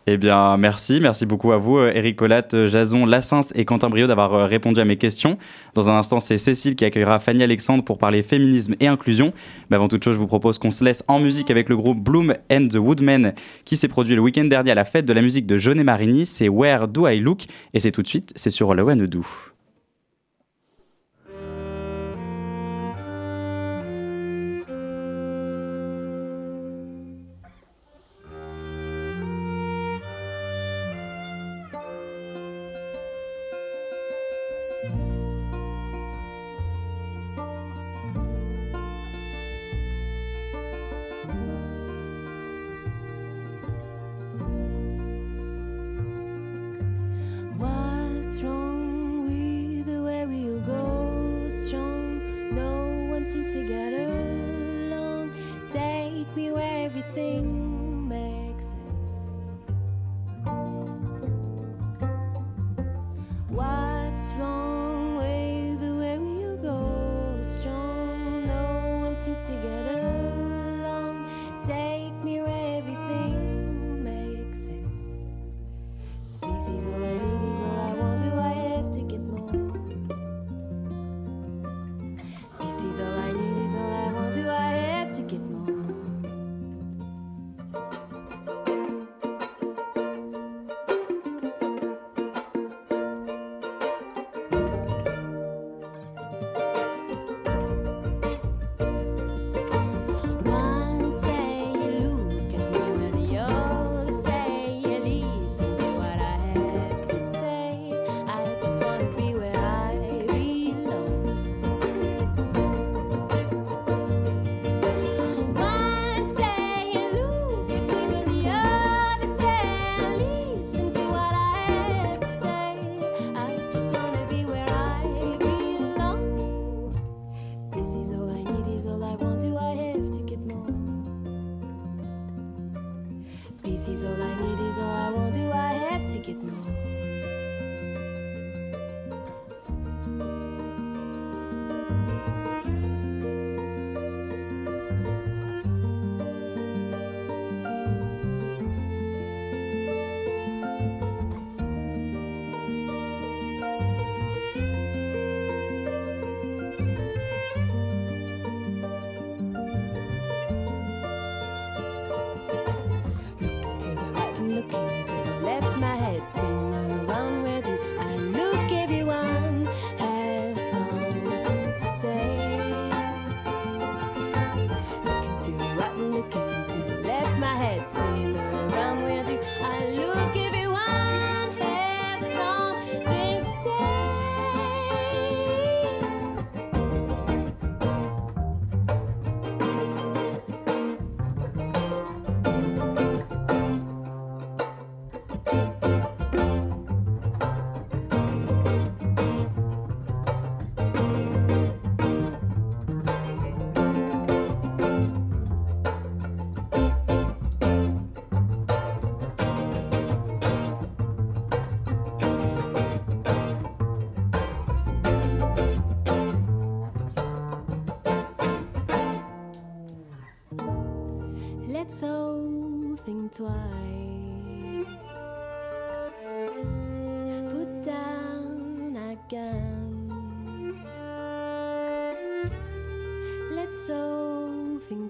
Eh 0.10 0.16
bien, 0.16 0.56
merci. 0.56 1.00
Merci 1.02 1.26
beaucoup 1.26 1.52
à 1.52 1.58
vous, 1.58 1.80
euh, 1.80 1.92
Eric 1.94 2.16
Polat, 2.16 2.48
euh, 2.54 2.66
Jason 2.66 3.06
Lassens 3.06 3.52
et 3.56 3.66
Quentin 3.66 3.90
Brio 3.90 4.08
d'avoir 4.08 4.34
euh, 4.34 4.46
répondu 4.46 4.80
à 4.80 4.86
mes 4.86 4.96
questions. 4.96 5.38
Dans 5.74 5.90
un 5.90 5.98
instant, 6.00 6.22
c'est 6.22 6.38
Cécile 6.38 6.78
qui 6.78 6.86
accueillera 6.86 7.20
Fanny 7.20 7.44
Alexandre 7.44 7.84
pour 7.84 7.98
parler 7.98 8.24
féminisme 8.24 8.76
et 8.80 8.88
inclusion. 8.88 9.34
Mais 9.70 9.76
avant 9.76 9.90
toute 9.90 10.06
chose, 10.06 10.14
je 10.14 10.20
vous 10.20 10.28
propose 10.28 10.60
qu'on 10.60 10.72
se 10.72 10.82
laisse 10.82 11.04
en 11.10 11.20
musique 11.20 11.52
avec 11.52 11.68
le 11.68 11.76
groupe 11.76 12.00
Bloom 12.00 12.34
and 12.50 12.70
the 12.70 12.78
Woodmen 12.78 13.34
qui 13.66 13.76
s'est 13.76 13.90
produit 13.90 14.16
le 14.16 14.22
week-end 14.22 14.46
dernier 14.46 14.72
à 14.72 14.76
la 14.76 14.86
fête 14.86 15.06
de 15.06 15.12
la 15.12 15.22
musique 15.22 15.46
de 15.46 15.58
Johnny 15.58 15.84
Marini. 15.84 16.26
C'est 16.26 16.48
Where 16.48 16.88
Do 16.88 17.06
I 17.10 17.20
Look? 17.20 17.42
Et 17.74 17.82
c'est 17.82 17.92
tout 17.92 18.02
de 18.02 18.08
suite, 18.08 18.32
c'est 18.38 18.50
sur 18.50 18.74
le 18.74 18.84
One 18.84 19.06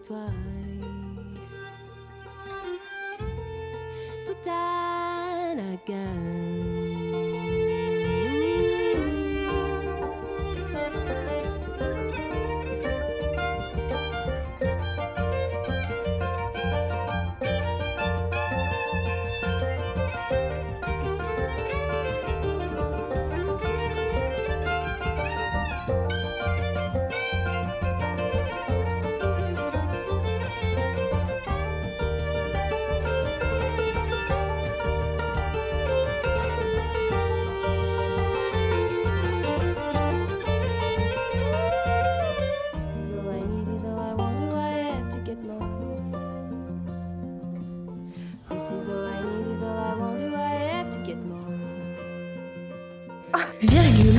twice. 0.07 0.31
But 4.25 4.41
then 4.43 5.59
again. 5.59 6.26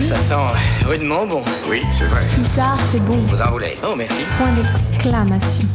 Ça 0.08 0.16
sent 0.16 0.86
rudement 0.86 1.26
bon. 1.26 1.42
Oui, 1.68 1.82
c'est 1.92 2.06
vrai. 2.06 2.22
pulsar, 2.34 2.80
c'est 2.82 3.04
bon. 3.04 3.18
Vous 3.28 3.42
en 3.42 3.50
voulez 3.50 3.74
Oh, 3.84 3.94
merci. 3.94 4.22
Point 4.38 4.54
d'exclamation. 4.54 5.68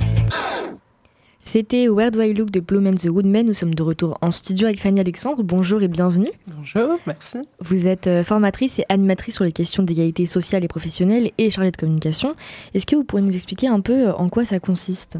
C'était 1.39 1.87
Where 1.87 2.09
Do 2.09 2.19
I 2.19 2.33
Look 2.33 2.49
de 2.49 2.59
Bloom 2.59 2.87
and 2.87 2.95
the 2.95 3.09
Woodmen. 3.09 3.45
Nous 3.45 3.53
sommes 3.53 3.75
de 3.75 3.83
retour 3.83 4.17
en 4.21 4.31
studio 4.31 4.65
avec 4.65 4.81
Fanny 4.81 4.99
Alexandre. 4.99 5.43
Bonjour 5.43 5.83
et 5.83 5.87
bienvenue. 5.87 6.31
Bonjour, 6.47 6.97
merci. 7.05 7.37
Vous 7.59 7.85
êtes 7.85 8.07
euh, 8.07 8.23
formatrice 8.23 8.79
et 8.79 8.85
animatrice 8.89 9.35
sur 9.35 9.43
les 9.43 9.51
questions 9.51 9.83
d'égalité 9.83 10.25
sociale 10.25 10.63
et 10.63 10.67
professionnelle 10.67 11.29
et 11.37 11.51
chargée 11.51 11.69
de 11.69 11.77
communication. 11.77 12.33
Est-ce 12.73 12.87
que 12.87 12.95
vous 12.95 13.03
pourriez 13.03 13.23
nous 13.27 13.35
expliquer 13.35 13.67
un 13.67 13.81
peu 13.81 14.07
euh, 14.07 14.13
en 14.15 14.29
quoi 14.29 14.45
ça 14.45 14.59
consiste? 14.59 15.19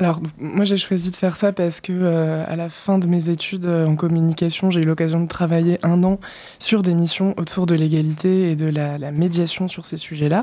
Alors, 0.00 0.20
moi 0.38 0.64
j'ai 0.64 0.76
choisi 0.76 1.12
de 1.12 1.16
faire 1.16 1.36
ça 1.36 1.52
parce 1.52 1.80
que 1.80 1.92
euh, 1.92 2.44
à 2.48 2.56
la 2.56 2.68
fin 2.68 2.98
de 2.98 3.06
mes 3.06 3.28
études 3.28 3.64
euh, 3.66 3.86
en 3.86 3.94
communication, 3.94 4.68
j'ai 4.68 4.80
eu 4.80 4.84
l'occasion 4.84 5.20
de 5.20 5.28
travailler 5.28 5.78
un 5.84 6.02
an 6.02 6.18
sur 6.58 6.82
des 6.82 6.94
missions 6.94 7.32
autour 7.36 7.66
de 7.66 7.76
l'égalité 7.76 8.50
et 8.50 8.56
de 8.56 8.66
la, 8.66 9.12
médiation 9.12 9.68
sur 9.68 9.84
ces 9.84 9.96
sujets-là. 9.96 10.40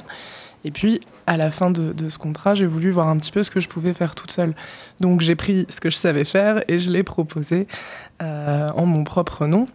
Et 0.64 0.72
puis, 0.72 1.02
à 1.28 1.36
la 1.36 1.52
fin 1.52 1.70
de, 1.70 1.92
de 1.92 2.08
ce 2.08 2.18
contrat, 2.18 2.56
j'ai 2.56 2.66
voulu 2.66 2.92
voir 2.92 3.10
un 3.10 3.18
petit 3.18 3.32
peu 3.32 3.44
ce 3.44 3.52
que 3.52 3.60
je 3.60 3.68
pouvais 3.68 3.94
faire 3.94 4.16
toute 4.16 4.32
seule. 4.32 4.56
Donc, 5.02 5.20
j'ai 5.20 5.36
pris 5.36 5.66
ce 5.68 5.82
que 5.82 5.90
je 5.90 5.98
savais 5.98 6.24
faire 6.24 6.64
et 6.70 6.80
je 6.80 6.90
l'ai 6.90 7.04
proposé 7.04 7.68
euh, 8.22 8.70
en 8.76 8.86
mon 8.86 9.04
propre 9.04 9.48
nom. 9.48 9.68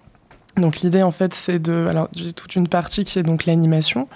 Donc, 0.57 0.81
l'idée, 0.81 1.03
en 1.03 1.13
fait, 1.13 1.35
c'est 1.35 1.59
de. 1.59 1.87
Alors, 1.87 2.09
j'ai 2.17 2.33
toute 2.33 2.57
une 2.57 2.69
partie 2.69 3.05
qui 3.05 3.19
est 3.19 3.23
donc 3.23 3.45
l'animation. 3.47 4.09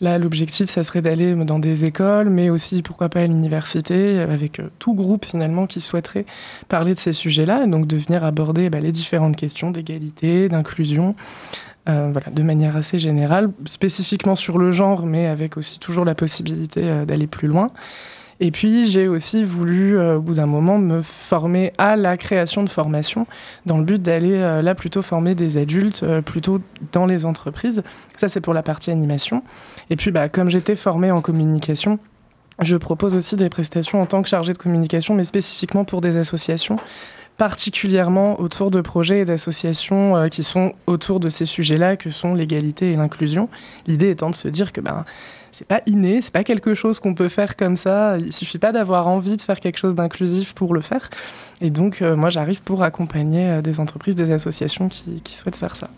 Là, 0.00 0.18
l'objectif, 0.18 0.68
ça 0.68 0.82
serait 0.82 1.02
d'aller 1.02 1.34
dans 1.34 1.58
des 1.58 1.84
écoles, 1.84 2.28
mais 2.28 2.50
aussi, 2.50 2.82
pourquoi 2.82 3.08
pas, 3.08 3.20
à 3.20 3.26
l'université, 3.26 4.18
avec 4.20 4.58
euh, 4.58 4.68
tout 4.78 4.94
groupe 4.94 5.24
finalement 5.24 5.66
qui 5.66 5.80
souhaiterait 5.80 6.26
parler 6.68 6.94
de 6.94 6.98
ces 6.98 7.12
sujets-là, 7.12 7.62
et 7.64 7.68
donc 7.68 7.86
de 7.86 7.96
venir 7.96 8.24
aborder 8.24 8.70
bah, 8.70 8.80
les 8.80 8.92
différentes 8.92 9.36
questions 9.36 9.70
d'égalité, 9.70 10.48
d'inclusion, 10.48 11.14
euh, 11.88 12.10
voilà, 12.12 12.30
de 12.30 12.42
manière 12.42 12.76
assez 12.76 12.98
générale, 12.98 13.50
spécifiquement 13.66 14.36
sur 14.36 14.58
le 14.58 14.72
genre, 14.72 15.06
mais 15.06 15.26
avec 15.26 15.56
aussi 15.56 15.78
toujours 15.78 16.04
la 16.04 16.14
possibilité 16.14 16.80
euh, 16.82 17.04
d'aller 17.04 17.26
plus 17.26 17.46
loin. 17.46 17.68
Et 18.40 18.50
puis, 18.50 18.86
j'ai 18.86 19.08
aussi 19.08 19.44
voulu, 19.44 19.96
euh, 19.96 20.16
au 20.16 20.20
bout 20.20 20.34
d'un 20.34 20.46
moment, 20.46 20.78
me 20.78 21.02
former 21.02 21.72
à 21.78 21.96
la 21.96 22.16
création 22.16 22.62
de 22.62 22.68
formation, 22.70 23.26
dans 23.66 23.78
le 23.78 23.84
but 23.84 24.02
d'aller 24.02 24.34
euh, 24.34 24.62
là 24.62 24.74
plutôt 24.74 25.02
former 25.02 25.34
des 25.34 25.56
adultes, 25.56 26.02
euh, 26.02 26.20
plutôt 26.20 26.60
dans 26.92 27.06
les 27.06 27.26
entreprises. 27.26 27.82
Ça, 28.18 28.28
c'est 28.28 28.40
pour 28.40 28.54
la 28.54 28.62
partie 28.62 28.90
animation. 28.90 29.42
Et 29.90 29.96
puis, 29.96 30.10
bah, 30.10 30.28
comme 30.28 30.50
j'étais 30.50 30.76
formée 30.76 31.10
en 31.10 31.20
communication, 31.20 31.98
je 32.60 32.76
propose 32.76 33.14
aussi 33.14 33.36
des 33.36 33.48
prestations 33.48 34.00
en 34.00 34.06
tant 34.06 34.22
que 34.22 34.28
chargée 34.28 34.52
de 34.52 34.58
communication, 34.58 35.14
mais 35.14 35.24
spécifiquement 35.24 35.84
pour 35.84 36.00
des 36.00 36.16
associations, 36.16 36.76
particulièrement 37.36 38.40
autour 38.40 38.70
de 38.70 38.80
projets 38.80 39.20
et 39.20 39.24
d'associations 39.24 40.16
euh, 40.16 40.28
qui 40.28 40.44
sont 40.44 40.72
autour 40.86 41.18
de 41.18 41.28
ces 41.28 41.46
sujets-là, 41.46 41.96
que 41.96 42.10
sont 42.10 42.34
l'égalité 42.34 42.92
et 42.92 42.96
l'inclusion. 42.96 43.48
L'idée 43.86 44.10
étant 44.10 44.30
de 44.30 44.34
se 44.34 44.48
dire 44.48 44.72
que 44.72 44.80
ben, 44.80 45.04
c'est 45.50 45.66
pas 45.66 45.80
inné, 45.86 46.22
c'est 46.22 46.32
pas 46.32 46.44
quelque 46.44 46.74
chose 46.74 47.00
qu'on 47.00 47.14
peut 47.14 47.28
faire 47.28 47.56
comme 47.56 47.76
ça. 47.76 48.16
Il 48.18 48.32
suffit 48.32 48.58
pas 48.58 48.72
d'avoir 48.72 49.08
envie 49.08 49.36
de 49.36 49.42
faire 49.42 49.58
quelque 49.60 49.78
chose 49.78 49.94
d'inclusif 49.94 50.52
pour 50.52 50.74
le 50.74 50.80
faire. 50.80 51.10
Et 51.60 51.70
donc, 51.70 52.02
euh, 52.02 52.14
moi, 52.14 52.30
j'arrive 52.30 52.62
pour 52.62 52.82
accompagner 52.82 53.48
euh, 53.48 53.62
des 53.62 53.80
entreprises, 53.80 54.14
des 54.14 54.30
associations 54.30 54.88
qui, 54.88 55.20
souhaitent 55.34 55.56
faire 55.56 55.74
ça. 55.74 55.88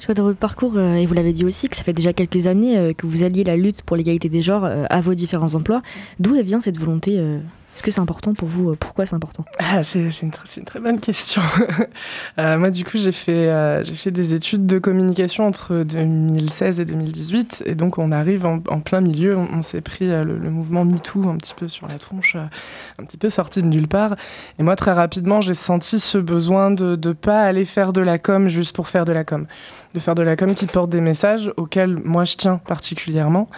Je 0.00 0.06
vois 0.06 0.16
dans 0.16 0.24
votre 0.24 0.38
parcours, 0.38 0.80
et 0.80 1.06
vous 1.06 1.14
l'avez 1.14 1.32
dit 1.32 1.44
aussi, 1.44 1.68
que 1.68 1.76
ça 1.76 1.84
fait 1.84 1.92
déjà 1.92 2.12
quelques 2.12 2.48
années 2.48 2.92
que 2.98 3.06
vous 3.06 3.22
alliez 3.22 3.44
la 3.44 3.56
lutte 3.56 3.82
pour 3.82 3.96
l'égalité 3.96 4.28
des 4.28 4.42
genres 4.42 4.64
à 4.64 5.00
vos 5.00 5.14
différents 5.14 5.54
emplois. 5.54 5.80
D'où 6.18 6.34
vient 6.42 6.60
cette 6.60 6.76
volonté 6.76 7.38
Est-ce 7.74 7.82
que 7.82 7.90
c'est 7.90 8.00
important 8.00 8.34
pour 8.34 8.48
vous 8.48 8.70
euh, 8.70 8.76
Pourquoi 8.76 9.06
c'est 9.06 9.14
important? 9.14 9.44
Ah, 9.58 9.82
c'est 9.82 10.00
une, 10.22 10.30
très 10.30 10.80
bonne 10.80 11.00
question. 11.00 11.42
Euh, 12.38 12.56
moi, 12.56 12.70
du 12.70 12.84
coup, 12.84 12.96
j'ai 12.96 13.12
fait, 13.12 13.48
euh, 13.50 13.84
j'ai 13.84 13.94
fait 13.94 14.10
des 14.10 14.32
études 14.32 14.66
de 14.66 14.78
communication 14.78 15.46
entre 15.46 15.82
2016 15.82 16.80
et 16.80 16.84
2018. 16.84 17.64
Et 17.66 17.74
donc, 17.74 17.98
on 17.98 18.10
arrive 18.10 18.46
en, 18.46 18.58
plein 18.80 19.00
milieu. 19.00 19.36
On, 19.36 19.60
s'est 19.60 19.82
pris 19.82 20.08
le, 20.08 20.38
le 20.38 20.50
mouvement 20.50 20.84
MeToo 20.84 21.28
un 21.28 21.36
petit 21.36 21.54
peu 21.54 21.68
sur 21.68 21.88
la 21.88 21.98
tronche, 21.98 22.36
un 22.36 23.04
petit 23.04 23.18
peu 23.18 23.28
sorti 23.28 23.62
de 23.62 23.66
nulle 23.66 23.88
part. 23.88 24.16
Et 24.58 24.62
moi, 24.62 24.76
très 24.76 24.92
rapidement, 24.92 25.40
j'ai 25.40 25.54
senti 25.54 26.00
ce 26.00 26.16
besoin 26.18 26.70
de 26.70 26.98
ne 27.02 27.12
pas 27.12 27.42
aller 27.42 27.64
faire 27.64 27.92
de 27.92 28.00
la 28.00 28.18
com 28.18 28.48
juste 28.48 28.74
pour 28.74 28.88
faire 28.88 29.04
de 29.04 29.12
la 29.12 29.24
com. 29.24 29.46
De 29.94 30.00
faire 30.00 30.14
de 30.14 30.22
la 30.22 30.36
com 30.36 30.54
qui 30.54 30.66
porte 30.66 30.90
des 30.90 31.02
messages 31.02 31.52
auxquels 31.56 31.98
moi, 32.02 32.24
je 32.24 32.36
tiens 32.36 32.60
particulièrement. 32.66 33.48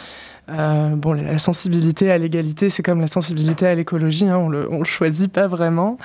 Euh, 0.51 0.91
bon, 0.91 1.15
la 1.15 1.39
sensibilité 1.39 2.11
à 2.11 2.19
l'égalité, 2.19 2.69
c'est 2.69 2.83
comme 2.83 3.01
la 3.01 3.07
sensibilité 3.07 3.67
à 3.67 3.75
l'écologie, 3.75 4.29
hein, 4.29 4.37
on, 4.37 4.49
le, 4.49 4.69
le 4.71 4.85
choisit 4.85 5.33
pas 5.33 5.47
vraiment. 5.47 5.97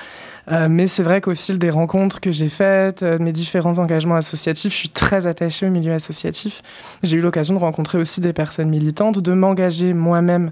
Euh, 0.50 0.68
mais 0.70 0.86
c'est 0.86 1.02
vrai 1.02 1.20
qu'au 1.20 1.34
fil 1.34 1.58
des 1.58 1.68
rencontres 1.70 2.20
que 2.20 2.32
j'ai 2.32 2.48
faites, 2.48 3.02
euh, 3.02 3.18
mes 3.20 3.32
différents 3.32 3.78
engagements 3.78 4.16
associatifs, 4.16 4.72
je 4.72 4.78
suis 4.78 4.88
très 4.88 5.26
attachée 5.26 5.66
au 5.66 5.70
milieu 5.70 5.92
associatif. 5.92 6.62
J'ai 7.02 7.16
eu 7.16 7.20
l'occasion 7.20 7.54
de 7.54 7.60
rencontrer 7.60 7.98
aussi 7.98 8.20
des 8.20 8.32
personnes 8.32 8.70
militantes, 8.70 9.18
de 9.18 9.32
m'engager 9.32 9.92
moi-même 9.92 10.50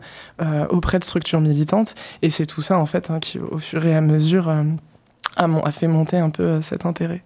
auprès 0.71 0.99
de 0.99 1.05
structures 1.05 1.41
militantes. 1.41 1.95
Et 2.23 2.31
c'est 2.31 2.47
tout 2.47 2.63
ça, 2.63 2.79
en 2.79 2.87
fait, 2.87 3.11
hein, 3.11 3.19
qui, 3.21 3.39
au 3.39 3.59
fur 3.59 3.85
et 3.87 3.95
à 3.95 4.01
mesure, 4.01 4.53
a, 5.37 5.73
fait 5.73 5.89
monter 5.89 6.19
un 6.19 6.31
peu 6.31 6.61
cet 6.63 6.87
intérêt. 6.87 7.23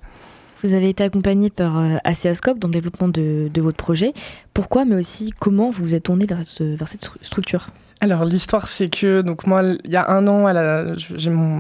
Vous 0.63 0.75
avez 0.75 0.91
été 0.91 1.03
accompagné 1.03 1.51
par 1.51 1.79
euh, 1.79 1.97
ACAScope 2.05 2.61
dans 2.61 2.69
le 2.69 2.73
développement 2.73 3.09
de, 3.09 3.51
votre 3.57 3.77
projet. 3.77 4.13
Pourquoi, 4.55 4.85
mais 4.85 4.95
aussi 4.95 5.33
comment 5.41 5.71
vous 5.71 5.83
vous 5.83 5.95
êtes 5.95 6.05
tourné 6.05 6.25
vers, 6.27 6.45
ce- 6.45 6.77
vers 6.77 6.87
cette 6.87 7.03
stru- 7.03 7.17
structure? 7.23 7.69
Alors 8.01 8.25
l'histoire 8.25 8.67
c'est 8.67 8.89
que 8.89 9.21
donc 9.21 9.47
moi 9.47 9.63
il 9.63 9.91
y 9.91 9.97
a 9.97 10.11
un 10.11 10.27
an 10.27 10.45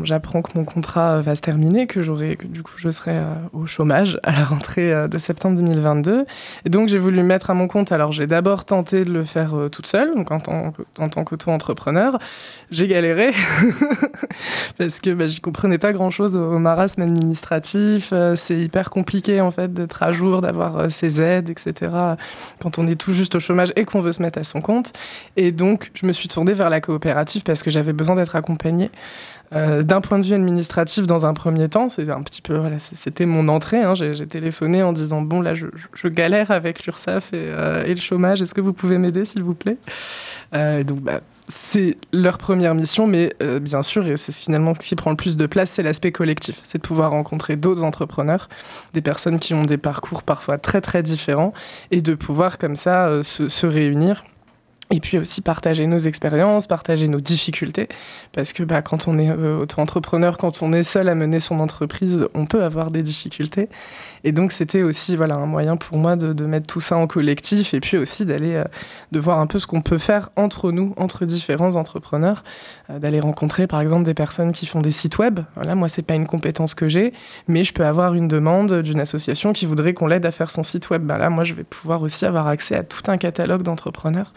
j'apprends 0.02 0.42
que 0.42 0.50
mon 0.56 0.64
contrat 0.64 1.12
euh, 1.12 1.21
va 1.21 1.37
se 1.37 1.40
terminer 1.40 1.87
que 1.87 2.02
j'aurai 2.02 2.37
du 2.42 2.64
coup 2.64 2.73
je 2.76 2.90
serai 2.90 3.12
euh, 3.12 3.25
au 3.52 3.66
chômage 3.66 4.18
à 4.25 4.32
la 4.32 4.44
rentrée 4.44 4.92
de 5.09 5.18
septembre 5.18 5.56
2022 5.59 6.25
et 6.64 6.68
donc 6.68 6.88
j'ai 6.88 6.99
voulu 6.99 7.18
me 7.18 7.23
mettre 7.23 7.50
à 7.50 7.54
mon 7.54 7.68
compte 7.68 7.92
alors 7.92 8.11
j'ai 8.11 8.26
d'abord 8.26 8.64
tenté 8.64 9.04
de 9.04 9.12
le 9.12 9.23
faire 9.23 9.54
toute 9.71 9.87
seule 9.87 10.16
donc 10.16 10.32
en 10.32 10.40
tant 10.40 11.25
qu'auto-entrepreneur. 11.25 12.18
J'ai 12.73 12.88
galéré 12.88 13.30
parce 14.78 14.99
que 15.00 15.14
bah, 15.14 15.28
j'y 15.28 15.40
comprenais 15.40 15.78
pas 15.78 15.92
grand 15.92 16.11
chose 16.11 16.37
au, 16.37 16.59
marasme 16.59 17.02
administratif 17.02 18.12
c'est 18.35 18.59
hyper 18.59 18.90
compliqué 18.92 19.40
en 19.40 19.50
fait 19.50 19.72
d'être 19.72 20.02
à 20.02 20.12
jour 20.12 20.42
d'avoir 20.42 20.76
euh, 20.76 20.88
ses 20.90 21.20
aides 21.20 21.49
etc 21.49 21.92
quand 22.61 22.78
on 22.78 22.87
est 22.87 22.96
tout 22.96 23.12
juste 23.12 23.34
au 23.34 23.40
chômage 23.40 23.72
et 23.75 23.84
qu'on 23.84 24.00
veut 24.00 24.12
se 24.12 24.22
mettre 24.22 24.38
à 24.38 24.44
son 24.44 24.61
compte 24.61 24.92
et 25.37 25.52
donc, 25.52 25.90
je 25.94 26.06
me 26.06 26.12
suis 26.12 26.28
tournée 26.28 26.52
vers 26.52 26.70
la 26.70 26.80
coopérative 26.80 27.42
parce 27.42 27.62
que 27.62 27.70
j'avais 27.70 27.92
besoin 27.92 28.16
d'être 28.16 28.37
accompagnée. 28.37 28.90
Euh, 29.54 29.82
D'un 29.82 30.00
point 30.00 30.18
de 30.18 30.26
vue 30.26 30.34
administratif, 30.34 31.06
dans 31.06 31.26
un 31.26 31.34
premier 31.34 31.68
temps, 31.68 31.88
c'est 31.88 32.11
un 32.11 32.22
petit 32.22 32.42
peu, 32.42 32.61
c'était 32.78 33.26
mon 33.26 33.48
entrée. 33.48 33.83
hein. 33.83 33.94
J'ai 33.94 34.26
téléphoné 34.26 34.83
en 34.83 34.92
disant 34.92 35.22
bon 35.22 35.40
là, 35.40 35.55
je, 35.55 35.66
galère 36.09 36.50
avec 36.50 36.85
l'URSSAF 36.85 37.33
et, 37.33 37.37
euh, 37.37 37.85
et 37.85 37.94
le 37.94 38.00
chômage. 38.00 38.42
Est-ce 38.42 38.55
que 38.55 38.61
vous 38.61 38.72
pouvez 38.72 38.98
m'aider, 38.98 39.24
s'il 39.24 39.42
vous 39.42 39.55
plaît? 39.55 39.76
Donc, 40.52 41.00
bah, 41.00 41.20
c'est 41.48 41.96
leur 42.12 42.38
première 42.38 42.74
mission, 42.74 43.07
mais 43.07 43.35
euh, 43.42 43.59
bien 43.59 43.83
sûr, 43.83 44.07
et 44.07 44.16
c'est 44.16 44.33
finalement 44.33 44.74
ce 44.74 44.81
qui 44.81 44.94
prend 44.94 45.11
le 45.11 45.16
plus 45.16 45.37
de 45.37 45.46
place, 45.46 45.70
c'est 45.70 45.83
l'aspect 45.83 46.12
collectif. 46.12 46.61
C'est 46.64 46.78
de 46.78 46.87
pouvoir 46.87 47.11
rencontrer 47.11 47.57
d'autres 47.57 47.85
entrepreneurs, 47.85 48.48
des 48.94 49.02
personnes 49.02 49.38
qui 49.38 49.55
ont 49.55 49.64
des 49.64 49.78
parcours 49.78 50.22
parfois 50.22 50.59
très 50.59 50.81
très 50.81 51.02
différents, 51.02 51.52
et 51.90 52.00
de 52.00 52.14
pouvoir 52.14 52.59
comme 52.59 52.76
ça 52.76 53.07
euh, 53.09 53.22
se, 53.22 53.48
se 53.48 53.66
réunir 53.66 54.24
et 54.92 55.00
puis 55.00 55.18
aussi 55.18 55.40
partager 55.40 55.87
nos 55.87 55.98
expériences, 55.98 56.66
partager 56.66 57.09
nos 57.09 57.20
difficultés, 57.20 57.88
parce 58.33 58.52
que 58.52 58.62
bah, 58.62 58.83
quand 58.83 59.09
on 59.09 59.18
est 59.18 59.31
euh, 59.31 59.61
auto-entrepreneur, 59.61 60.37
quand 60.37 60.62
on 60.62 60.72
est 60.74 60.85
seul 60.85 61.09
à 61.09 61.14
mener 61.14 61.40
son 61.40 61.61
entreprise, 61.61 62.28
on 62.35 62.44
peut 62.44 62.62
avoir 62.62 62.90
des 62.90 63.02
difficultés. 63.02 63.70
Et 64.22 64.33
donc 64.33 64.52
c'était 64.52 64.83
aussi 64.83 65.16
voilà 65.16 65.37
un 65.37 65.46
moyen 65.46 65.76
pour 65.76 65.96
moi 65.96 66.14
de, 66.16 66.44
mettre 66.44 66.66
tout 66.66 66.81
ça 66.81 66.96
en 66.98 67.07
collectif, 67.07 67.72
et 67.72 67.81
puis 67.81 67.96
aussi 67.96 68.26
d'aller 68.26 68.55
euh, 68.55 68.64
de 69.12 69.18
voir 69.18 69.38
un 69.38 69.46
peu 69.46 69.59
ce 69.59 69.66
qu'on 69.66 69.81
peut 69.81 69.96
faire 69.96 70.28
entre 70.37 70.72
nous, 70.72 70.92
entre 70.98 71.24
différents 71.24 71.74
entrepreneurs, 71.74 72.44
euh, 72.90 72.98
d'aller 72.98 73.20
rencontrer 73.20 73.66
par 73.66 73.81
exemple 73.81 74.05
des 74.05 74.14
personnes 74.14 74.52
qui 74.52 74.66
font 74.66 74.83
des 74.83 74.90
sites 74.90 75.16
web. 75.16 75.40
Voilà, 75.55 75.74
moi 75.74 75.88
c'est 75.88 76.02
pas 76.02 76.14
une 76.14 76.26
compétence 76.26 76.74
que 76.74 76.90
j'ai, 76.90 77.14
mais 77.48 77.64
je 77.64 77.72
peux 77.72 77.87
avoir 77.87 78.12
une 78.12 78.28
demande 78.28 78.83
d'une 78.83 79.00
association 79.00 79.55
qui 79.55 79.64
voudrait 79.64 79.94
qu'on 79.94 80.07
l'aide 80.07 80.26
à 80.26 80.33
faire 80.33 80.50
son 80.50 80.62
site 80.62 80.90
web. 80.90 81.02
Ben 81.02 81.16
là, 81.16 81.31
moi 81.31 81.44
je 81.44 81.55
vais 81.55 81.64
pouvoir 81.64 82.02
aussi 82.02 82.26
avoir 82.26 82.46
accès 82.46 82.76
à 82.76 82.83
tout 82.83 83.11
un 83.11 83.16
catalogue 83.16 83.62
d'entrepreneurs 83.62 84.35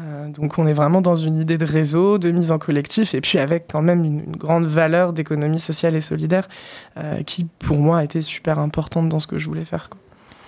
euh, 0.00 0.28
donc 0.28 0.58
on 0.58 0.66
est 0.66 0.72
vraiment 0.72 1.00
dans 1.00 1.14
une 1.14 1.36
idée 1.36 1.58
de 1.58 1.64
réseau, 1.64 2.18
de 2.18 2.30
mise 2.30 2.52
en 2.52 2.58
collectif, 2.58 3.14
et 3.14 3.20
puis 3.20 3.38
avec 3.38 3.66
quand 3.70 3.82
même 3.82 4.04
une, 4.04 4.36
grande 4.36 4.66
valeur 4.66 5.12
d'économie 5.12 5.60
sociale 5.60 5.94
et 5.94 6.00
solidaire 6.00 6.48
euh, 6.96 7.22
qui 7.22 7.46
pour 7.58 7.78
moi 7.78 7.98
a 7.98 8.04
été 8.04 8.22
super 8.22 8.58
importante 8.58 9.08
dans 9.08 9.20
ce 9.20 9.26
que 9.26 9.38
je 9.38 9.46
voulais 9.46 9.64
faire. 9.64 9.90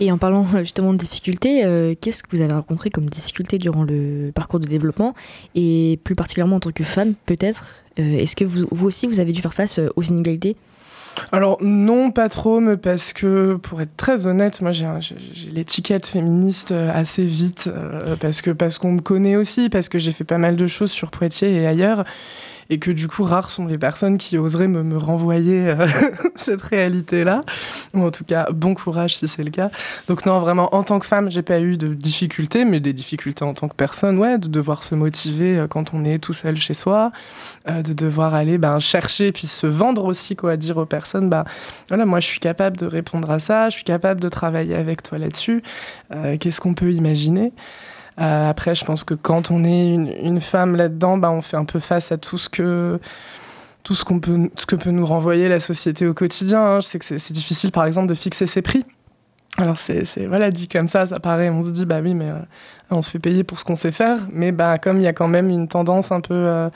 Et 0.01 0.11
en 0.11 0.19
parlant 0.19 0.45
justement 0.61 0.93
de 0.93 0.99
difficultés, 0.99 1.65
euh, 1.65 1.95
qu'est-ce 2.01 2.23
que 2.23 2.35
vous 2.35 2.43
avez 2.43 2.53
rencontré 2.53 2.91
comme 2.91 3.09
difficulté 3.09 3.59
durant 3.59 3.85
le 3.85 4.31
parcours 4.35 4.59
de 4.59 4.67
développement? 4.67 5.15
Et 5.55 6.01
plus 6.03 6.15
particulièrement 6.15 6.57
en 6.57 6.61
tant 6.61 6.73
que 6.73 6.85
femme 6.85 7.15
peut-être 7.27 7.83
euh, 7.99 8.19
Est-ce 8.19 8.35
que 8.35 8.45
vous, 8.45 8.67
vous, 8.71 8.87
aussi 8.87 9.07
vous 9.07 9.21
avez 9.21 9.33
dû 9.33 9.43
faire 9.43 9.55
face 9.55 9.81
aux 9.95 10.03
inégalités? 10.03 10.57
Alors 11.31 11.59
non, 11.61 12.11
pas 12.11 12.29
trop, 12.29 12.61
mais 12.61 12.77
parce 12.77 13.13
que, 13.13 13.55
pour 13.55 13.81
être 13.81 13.97
très 13.97 14.27
honnête, 14.27 14.61
moi 14.61 14.73
j'ai 14.73 14.87
l'étiquette 15.51 16.07
féministe 16.07 16.73
assez 16.73 17.25
vite, 17.25 17.71
euh, 17.73 18.17
parce 18.17 18.43
que 18.43 18.51
parce 18.51 18.79
qu'on 18.79 18.93
me 18.93 19.01
connaît 19.01 19.37
aussi, 19.37 19.69
parce 19.69 19.89
que 19.89 19.99
j'ai 19.99 20.13
fait 20.13 20.25
pas 20.25 20.39
mal 20.39 20.57
de 20.57 20.67
choses 20.67 20.91
sur 20.91 21.11
Poitiers 21.11 21.55
et 21.55 21.67
ailleurs, 21.67 22.05
et 22.71 22.79
que 22.79 22.91
du 22.91 23.09
coup, 23.09 23.23
rares 23.23 23.51
sont 23.51 23.67
les 23.67 23.79
personnes 23.79 24.19
qui 24.19 24.39
oseraient 24.39 24.69
me, 24.69 24.83
me 24.83 24.97
renvoyer 24.97 25.69
euh, 25.69 25.87
cette 26.37 26.63
réalité-là. 26.63 27.43
Ou 27.95 28.03
en 28.03 28.11
tout 28.11 28.25
cas, 28.25 28.49
bon 28.53 28.75
courage 28.75 29.17
si 29.17 29.29
c'est 29.29 29.43
le 29.43 29.51
cas. 29.51 29.71
Donc 30.09 30.27
non, 30.27 30.39
vraiment, 30.39 30.75
en 30.75 30.83
tant 30.83 30.99
que 30.99 31.07
femme, 31.07 31.31
j'ai 31.31 31.43
pas 31.43 31.61
eu 31.61 31.77
de 31.77 31.89
difficultés, 31.89 32.65
mais 32.65 32.81
des 32.81 32.93
difficultés 32.93 33.45
en 33.45 33.55
tant 33.55 33.69
que 33.69 33.75
personne, 33.75 34.19
ouais, 34.19 34.39
de 34.39 34.49
devoir 34.49 34.85
se 34.85 34.95
motiver 34.95 35.59
euh, 35.59 35.67
quand 35.67 35.95
on 35.95 36.05
est 36.05 36.19
tout 36.19 36.35
seul 36.35 36.57
chez 36.57 36.75
soi, 36.75 37.13
euh, 37.69 37.83
de 37.83 37.93
devoir 37.93 38.35
aller 38.35 38.59
ben, 38.59 38.79
chercher, 38.79 39.33
puis 39.33 39.47
se 39.47 39.67
vendre 39.67 40.05
aussi, 40.05 40.37
quoi, 40.37 40.57
dire 40.57 40.77
aux 40.77 40.87
personnes, 40.87 41.29
bah 41.29 41.45
voilà, 41.89 42.07
moi 42.07 42.21
je 42.21 42.27
suis 42.27 42.41
capable 42.41 42.77
de 42.77 42.87
répondre 42.87 43.31
à 43.31 43.39
ça, 43.39 43.69
je 43.69 43.77
suis 43.77 43.85
capable 43.85 44.21
de 44.21 44.29
travailler 44.29 44.75
avec 44.75 45.03
toi 45.03 45.19
là-dessus. 45.19 45.63
Qu'est-ce 46.41 46.61
qu'on 46.61 46.75
peut 46.75 46.93
imaginer? 46.93 47.53
Euh, 48.21 48.51
après, 48.51 48.75
je 48.75 48.85
pense 48.85 49.05
que 49.05 49.15
quand 49.15 49.51
on 49.51 49.65
est 49.65 49.95
une, 49.95 50.41
femme 50.41 50.77
là-dedans, 50.77 51.19
bah, 51.19 51.31
on 51.31 51.43
fait 51.43 51.57
un 51.57 51.65
peu 51.65 51.79
face 51.79 52.13
à 52.13 52.19
tout 52.19 52.39
ce 52.39 52.49
que 52.49 53.01
tout 53.83 53.97
ce, 53.97 54.05
qu'on 54.05 54.21
peut, 54.21 54.49
ce 54.57 54.67
que 54.67 54.77
peut 54.77 54.91
nous 54.91 55.07
renvoyer 55.07 55.49
la 55.49 55.59
société 55.59 56.07
au 56.07 56.15
quotidien. 56.15 56.63
Hein. 56.63 56.81
Je 56.81 56.87
sais 56.87 56.99
que 56.99 57.05
c'est 57.05 57.33
difficile, 57.33 57.73
par 57.73 57.85
exemple, 57.85 58.07
de 58.07 58.15
fixer 58.15 58.47
ses 58.47 58.63
prix. 58.63 58.85
Alors 59.59 59.77
c'est 59.77 60.07
voilà 60.27 60.51
dit 60.51 60.67
comme 60.67 60.89
ça, 60.89 61.07
ça 61.07 61.21
paraît, 61.21 61.51
on 61.51 61.63
se 61.63 61.69
dit 61.69 61.85
bah 61.85 62.01
oui 62.03 62.15
mais 62.15 62.31
euh, 62.31 62.39
on 62.91 63.03
se 63.03 63.11
fait 63.11 63.19
payer 63.19 63.45
pour 63.45 63.59
ce 63.59 63.67
qu'on 63.67 63.77
sait 63.77 63.93
faire, 63.93 64.27
mais 64.33 64.51
bah 64.51 64.79
comme 64.79 64.97
il 64.97 65.03
y 65.03 65.07
a 65.07 65.13
quand 65.13 65.29
même 65.29 65.51
une 65.51 65.69
tendance 65.69 66.11
un 66.11 66.23
peu 66.23 66.33
euh, 66.33 66.71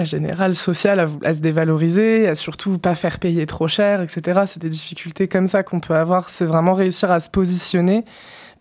générale 0.00 0.52
sociale 0.52 1.00
à, 1.00 1.06
à, 1.24 1.32
se 1.32 1.40
dévaloriser, 1.40 2.28
à 2.28 2.34
surtout 2.34 2.76
pas 2.76 2.94
faire 2.94 3.18
payer 3.18 3.46
trop 3.46 3.66
cher, 3.66 4.02
etc. 4.02 4.42
C'est 4.46 4.60
des 4.60 4.68
difficultés 4.68 5.26
comme 5.26 5.46
ça 5.46 5.62
qu'on 5.62 5.80
peut 5.80 5.94
avoir. 5.94 6.28
C'est 6.28 6.44
vraiment 6.44 6.74
réussir 6.74 7.10
à 7.10 7.20
se 7.20 7.30
positionner 7.30 8.04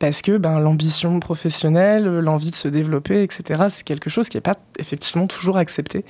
parce 0.03 0.21
que 0.21 0.37
ben, 0.37 0.59
l'ambition 0.59 1.21
professionnelle, 1.21 2.03
l'envie 2.19 2.51
de 2.51 2.55
se 2.55 2.67
développer, 2.67 3.23
etc., 3.23 3.67
c'est 3.69 3.85
quelque 3.85 4.09
chose 4.09 4.27
qui 4.27 4.35
n'est 4.35 4.41
pas 4.41 4.57
effectivement 4.77 5.27
toujours 5.27 5.55
accepté 5.55 6.03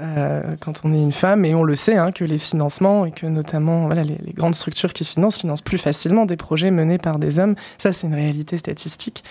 euh, 0.00 0.52
quand 0.60 0.82
on 0.84 0.92
est 0.92 1.02
une 1.02 1.12
femme. 1.12 1.44
Et 1.44 1.54
on 1.54 1.64
le 1.64 1.76
sait, 1.76 1.96
hein, 1.96 2.12
que 2.12 2.24
les 2.24 2.38
financements 2.38 3.04
et 3.04 3.10
que 3.10 3.26
notamment 3.26 3.86
voilà, 3.86 4.02
les, 4.02 4.18
les, 4.24 4.32
grandes 4.32 4.54
structures 4.54 4.92
qui 4.92 5.04
financent 5.04 5.38
financent 5.38 5.62
plus 5.62 5.78
facilement 5.78 6.26
des 6.26 6.36
projets 6.36 6.70
menés 6.70 6.98
par 6.98 7.18
des 7.18 7.38
hommes. 7.38 7.54
Ça, 7.78 7.92
c'est 7.92 8.06
une 8.06 8.14
réalité 8.14 8.58
statistique. 8.58 9.24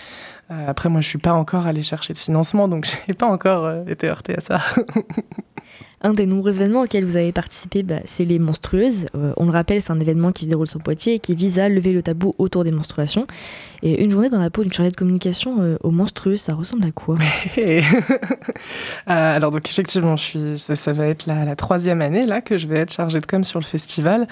Euh, 0.50 0.68
après, 0.68 0.88
moi, 0.88 1.00
je 1.00 1.08
suis 1.08 1.18
pas 1.18 1.32
encore 1.32 1.66
allée 1.66 1.82
chercher 1.82 2.12
de 2.12 2.18
financement, 2.18 2.68
donc 2.68 2.86
je 2.86 2.92
n'ai 3.08 3.14
pas 3.14 3.26
encore 3.26 3.64
euh, 3.64 3.84
été 3.86 4.08
heurtée 4.08 4.36
à 4.36 4.40
ça. 4.40 4.60
Un 6.00 6.14
des 6.14 6.26
nombreux 6.26 6.54
événements 6.54 6.82
auxquels 6.82 7.04
vous 7.04 7.16
avez 7.16 7.32
participé, 7.32 7.82
bah, 7.82 7.96
c'est 8.04 8.24
les 8.24 8.38
menstrueuses. 8.38 9.06
Euh, 9.16 9.32
on 9.36 9.46
le 9.46 9.50
rappelle, 9.50 9.82
c'est 9.82 9.90
un 9.90 9.98
événement 9.98 10.30
qui 10.30 10.44
se 10.44 10.48
déroule 10.48 10.68
sur 10.68 10.80
Poitiers 10.80 11.14
et 11.14 11.18
qui 11.18 11.34
vise 11.34 11.58
à 11.58 11.68
lever 11.68 11.92
le 11.92 12.02
tabou 12.02 12.36
autour 12.38 12.62
des 12.62 12.70
menstruations. 12.70 13.26
Et 13.82 14.04
une 14.04 14.12
journée 14.12 14.28
dans 14.28 14.38
la 14.38 14.48
peau 14.48 14.62
d'une 14.62 14.72
chargée 14.72 14.92
de 14.92 14.96
communication 14.96 15.60
euh, 15.60 15.76
aux 15.82 15.90
menstrueuses, 15.90 16.40
ça 16.40 16.54
ressemble 16.54 16.84
à 16.84 16.92
quoi? 16.92 17.18
Alors 19.06 19.50
donc 19.50 19.68
effectivement, 19.68 20.14
je 20.16 20.22
suis, 20.22 20.57
ça, 20.58 20.92
va 20.92 21.06
être 21.06 21.26
la, 21.26 21.56
troisième 21.56 22.02
année 22.02 22.26
là 22.26 22.40
que 22.40 22.56
je 22.56 22.66
vais 22.66 22.78
être 22.78 22.92
chargée 22.92 23.20
de 23.20 23.26
com 23.26 23.44
sur 23.44 23.58
le 23.58 23.64
festival. 23.64 24.28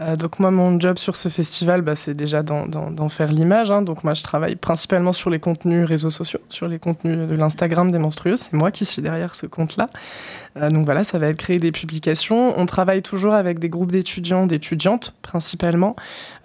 Euh, 0.00 0.16
donc 0.16 0.38
moi, 0.38 0.50
mon 0.50 0.78
job 0.78 0.98
sur 0.98 1.16
ce 1.16 1.28
festival, 1.28 1.82
bah, 1.82 1.96
c'est 1.96 2.14
déjà 2.14 2.42
d'en 2.42 3.08
faire 3.08 3.32
l'image. 3.32 3.70
Hein. 3.70 3.82
Donc 3.82 4.04
moi, 4.04 4.14
je 4.14 4.22
travaille 4.22 4.56
principalement 4.56 5.12
sur 5.12 5.30
les 5.30 5.40
contenus 5.40 5.86
réseaux 5.86 6.10
sociaux, 6.10 6.40
sur 6.48 6.68
les 6.68 6.78
contenus 6.78 7.28
de 7.28 7.34
l'Instagram 7.34 7.90
des 7.90 7.98
menstrueuses. 7.98 8.40
C'est 8.40 8.54
moi 8.54 8.70
qui 8.70 8.84
suis 8.84 9.02
derrière 9.02 9.34
ce 9.34 9.46
compte-là. 9.46 9.86
Euh, 10.56 10.70
donc 10.70 10.84
voilà, 10.84 11.04
ça 11.04 11.18
va 11.18 11.28
être 11.28 11.36
créer 11.36 11.58
des 11.58 11.72
publications. 11.72 12.58
On 12.58 12.66
travaille 12.66 13.02
toujours 13.02 13.34
avec 13.34 13.58
des 13.58 13.68
groupes 13.68 13.92
d'étudiants, 13.92 14.46
d'étudiantes 14.46 15.14
principalement, 15.22 15.96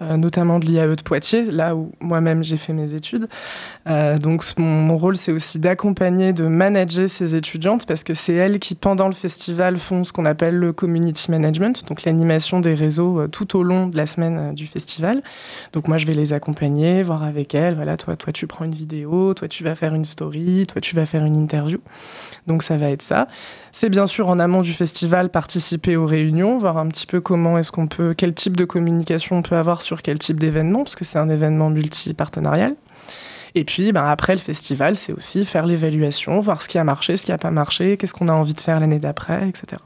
euh, 0.01 0.17
notamment 0.17 0.59
de 0.59 0.65
l'IAE 0.65 0.95
de 0.95 1.01
Poitiers, 1.01 1.45
là 1.45 1.75
où 1.75 1.91
moi-même 1.99 2.43
j'ai 2.43 2.57
fait 2.57 2.73
mes 2.73 2.93
études. 2.93 3.27
Euh, 3.87 4.17
donc 4.17 4.43
mon, 4.57 4.95
rôle, 4.97 5.15
c'est 5.15 5.31
aussi 5.31 5.59
d'accompagner, 5.59 6.33
de 6.33 6.45
manager 6.45 7.09
ces 7.09 7.35
étudiantes 7.35 7.85
parce 7.85 8.03
que 8.03 8.13
c'est 8.13 8.33
elles 8.33 8.59
qui, 8.59 8.75
pendant 8.75 9.07
le 9.07 9.13
festival, 9.13 9.77
font 9.77 10.03
ce 10.03 10.13
qu'on 10.13 10.25
appelle 10.25 10.55
le 10.55 10.71
community 10.71 11.31
management, 11.31 11.85
donc 11.87 12.03
l'animation 12.03 12.59
des 12.59 12.73
réseaux 12.73 13.27
tout 13.27 13.57
au 13.57 13.63
long 13.63 13.87
de 13.87 13.97
la 13.97 14.05
semaine 14.05 14.53
du 14.53 14.67
festival. 14.67 15.21
Donc 15.73 15.87
moi, 15.87 15.97
je 15.97 16.05
vais 16.05 16.13
les 16.13 16.33
accompagner, 16.33 17.03
voir 17.03 17.23
avec 17.23 17.55
elles. 17.55 17.75
Voilà, 17.75 17.97
toi, 17.97 18.15
toi, 18.15 18.31
tu 18.31 18.47
prends 18.47 18.65
une 18.65 18.73
vidéo, 18.73 19.33
toi, 19.33 19.47
tu 19.47 19.63
vas 19.63 19.75
faire 19.75 19.93
une 19.95 20.05
story, 20.05 20.65
toi, 20.67 20.81
tu 20.81 20.95
vas 20.95 21.05
faire 21.05 21.25
une 21.25 21.35
interview. 21.35 21.79
Donc 22.47 22.63
ça 22.63 22.77
va 22.77 22.89
être 22.89 23.01
ça. 23.01 23.27
C'est 23.71 23.89
bien 23.95 24.07
sûr 24.07 24.27
en 24.27 24.39
amont 24.39 24.61
du 24.61 24.73
festival 24.73 25.29
participer 25.29 25.95
aux 25.95 26.05
réunions, 26.05 26.57
voir 26.57 26.77
un 26.77 26.89
petit 26.89 27.07
peu 27.07 27.21
comment 27.21 27.57
est-ce 27.57 27.71
qu'on 27.71 27.87
peut, 27.87 28.13
quel 28.13 28.33
type 28.33 28.57
de 28.57 28.65
communication 28.65 29.37
on 29.37 29.41
peut 29.41 29.55
avoir 29.55 29.81
sur 29.81 30.01
quel 30.01 30.19
type 30.19 30.37
d'événement, 30.37 30.79
parce 30.79 30.97
que 30.97 31.05
c'est 31.05 31.17
un 31.17 31.29
événement 31.29 31.69
multi-partenarial. 31.69 32.75
Et 33.55 33.63
puis, 33.63 33.93
ben, 33.93 34.03
après 34.03 34.33
le 34.33 34.39
festival, 34.39 34.97
c'est 34.97 35.13
aussi 35.13 35.45
faire 35.45 35.65
l'évaluation, 35.65 36.41
voir 36.41 36.61
ce 36.61 36.67
qui 36.67 36.77
a 36.77 36.83
marché, 36.83 37.15
ce 37.15 37.23
qui 37.23 37.31
n'a 37.31 37.37
pas 37.37 37.51
marché, 37.51 37.95
qu'est-ce 37.95 38.13
qu'on 38.13 38.27
a 38.27 38.33
envie 38.33 38.53
de 38.53 38.59
faire 38.59 38.81
l'année 38.81 38.99
d'après, 38.99 39.47
etc. 39.47 39.81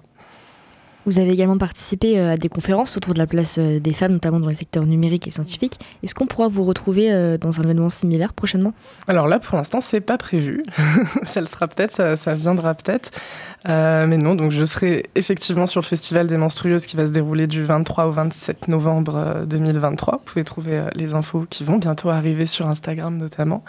Vous 1.06 1.20
avez 1.20 1.32
également 1.32 1.58
participé 1.58 2.20
à 2.20 2.38
des 2.38 2.50
conférences 2.50 2.98
autour 2.98 3.14
de 3.14 3.20
la 3.20 3.28
place 3.28 3.58
des 3.58 3.94
femmes, 3.94 4.14
notamment 4.14 4.40
dans 4.40 4.48
les 4.48 4.56
secteurs 4.56 4.86
numériques 4.86 5.28
et 5.28 5.32
scientifiques. 5.32 5.80
Est-ce 6.04 6.14
qu'on 6.14 6.28
pourra 6.28 6.48
vous 6.48 6.64
retrouver 6.64 7.38
dans 7.40 7.60
un 7.60 7.64
événement 7.64 7.90
similaire 7.90 8.34
prochainement? 8.34 8.74
Alors 9.08 9.28
là, 9.28 9.40
pour 9.40 9.58
l'instant, 9.58 9.82
c'est 9.82 10.02
pas 10.02 10.18
prévu. 10.18 10.62
ça 11.24 11.42
le 11.42 11.48
sera 11.48 11.68
peut-être, 11.68 12.18
ça, 12.18 12.36
viendra 12.36 12.74
peut-être. 12.74 13.12
Euh, 13.68 14.06
mais 14.08 14.18
non, 14.18 14.36
donc 14.36 14.52
je 14.52 14.64
serai 14.66 15.06
effectivement 15.16 15.66
sur 15.66 15.82
le 15.82 15.86
Festival 15.86 16.28
des 16.28 16.38
Menstrueuses 16.38 16.86
qui 16.86 16.96
va 16.96 17.08
se 17.08 17.12
dérouler 17.12 17.48
du 17.48 17.64
23 17.64 18.06
au 18.06 18.12
27 18.12 18.68
novembre 18.68 19.46
2023. 19.48 20.18
Vous 20.18 20.24
pouvez 20.26 20.44
trouver 20.44 20.84
les 20.96 21.14
infos 21.14 21.46
qui 21.50 21.64
vont 21.64 21.78
bientôt 21.78 22.10
arriver 22.10 22.46
sur 22.46 22.68
Instagram 22.68 23.18
notamment. 23.18 23.64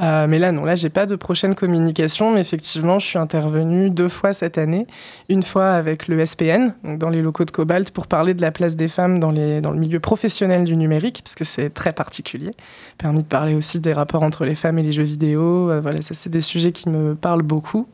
Euh, 0.00 0.26
mais 0.28 0.38
là, 0.38 0.52
non, 0.52 0.64
là, 0.64 0.76
j'ai 0.76 0.90
pas 0.90 1.06
de 1.06 1.16
prochaine 1.16 1.54
communication. 1.54 2.32
Mais 2.32 2.40
effectivement, 2.40 2.98
je 2.98 3.06
suis 3.06 3.18
intervenue 3.18 3.90
deux 3.90 4.08
fois 4.08 4.32
cette 4.32 4.58
année. 4.58 4.86
Une 5.28 5.42
fois 5.42 5.70
avec 5.72 6.08
le 6.08 6.24
SPN, 6.24 6.63
dans 6.84 7.08
les 7.08 7.22
locaux 7.22 7.44
de 7.44 7.50
Cobalt, 7.50 7.90
pour 7.90 8.06
parler 8.06 8.34
de 8.34 8.42
la 8.42 8.50
place 8.50 8.76
des 8.76 8.88
femmes 8.88 9.18
dans, 9.18 9.30
le 9.30 9.74
milieu 9.74 10.00
professionnel 10.00 10.64
du 10.64 10.76
numérique, 10.76 11.20
parce 11.22 11.34
que 11.34 11.44
c'est 11.44 11.70
très 11.70 11.92
particulier. 11.92 12.50
Permis 12.98 13.22
de 13.22 13.28
parler 13.28 13.54
aussi 13.54 13.80
des 13.80 13.92
rapports 13.92 14.22
entre 14.22 14.44
les 14.44 14.54
femmes 14.54 14.78
et 14.78 14.82
les 14.82 14.92
jeux 14.92 15.02
vidéo. 15.02 15.70
Euh, 15.70 15.80
voilà, 15.80 16.02
ça, 16.02 16.14
c'est 16.14 16.30
des 16.30 16.40
sujets 16.40 16.72
qui 16.72 16.88
me 16.88 17.14
parlent 17.14 17.42
beaucoup. 17.42 17.88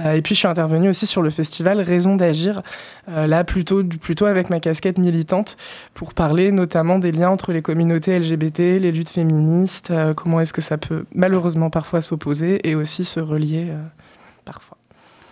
Euh, 0.00 0.12
et 0.12 0.22
puis, 0.22 0.34
je 0.34 0.40
suis 0.40 0.48
intervenue 0.48 0.88
aussi 0.88 1.06
sur 1.06 1.22
le 1.22 1.30
festival 1.30 1.80
Raison 1.80 2.16
d'agir, 2.16 2.62
euh, 3.08 3.26
là, 3.26 3.44
plutôt, 3.44 3.82
avec 4.26 4.50
ma 4.50 4.60
casquette 4.60 4.98
militante, 4.98 5.56
pour 5.94 6.14
parler 6.14 6.52
notamment 6.52 6.98
des 6.98 7.12
liens 7.12 7.30
entre 7.30 7.52
les 7.52 7.62
communautés 7.62 8.18
LGBT, 8.18 8.80
les 8.80 8.92
luttes 8.92 9.08
féministes, 9.08 9.92
comment 10.16 10.40
est-ce 10.40 10.52
que 10.52 10.62
ça 10.62 10.78
peut 10.78 11.04
malheureusement 11.14 11.70
parfois 11.70 12.02
s'opposer 12.02 12.68
et 12.68 12.74
aussi 12.74 13.04
se 13.04 13.20
relier. 13.20 13.68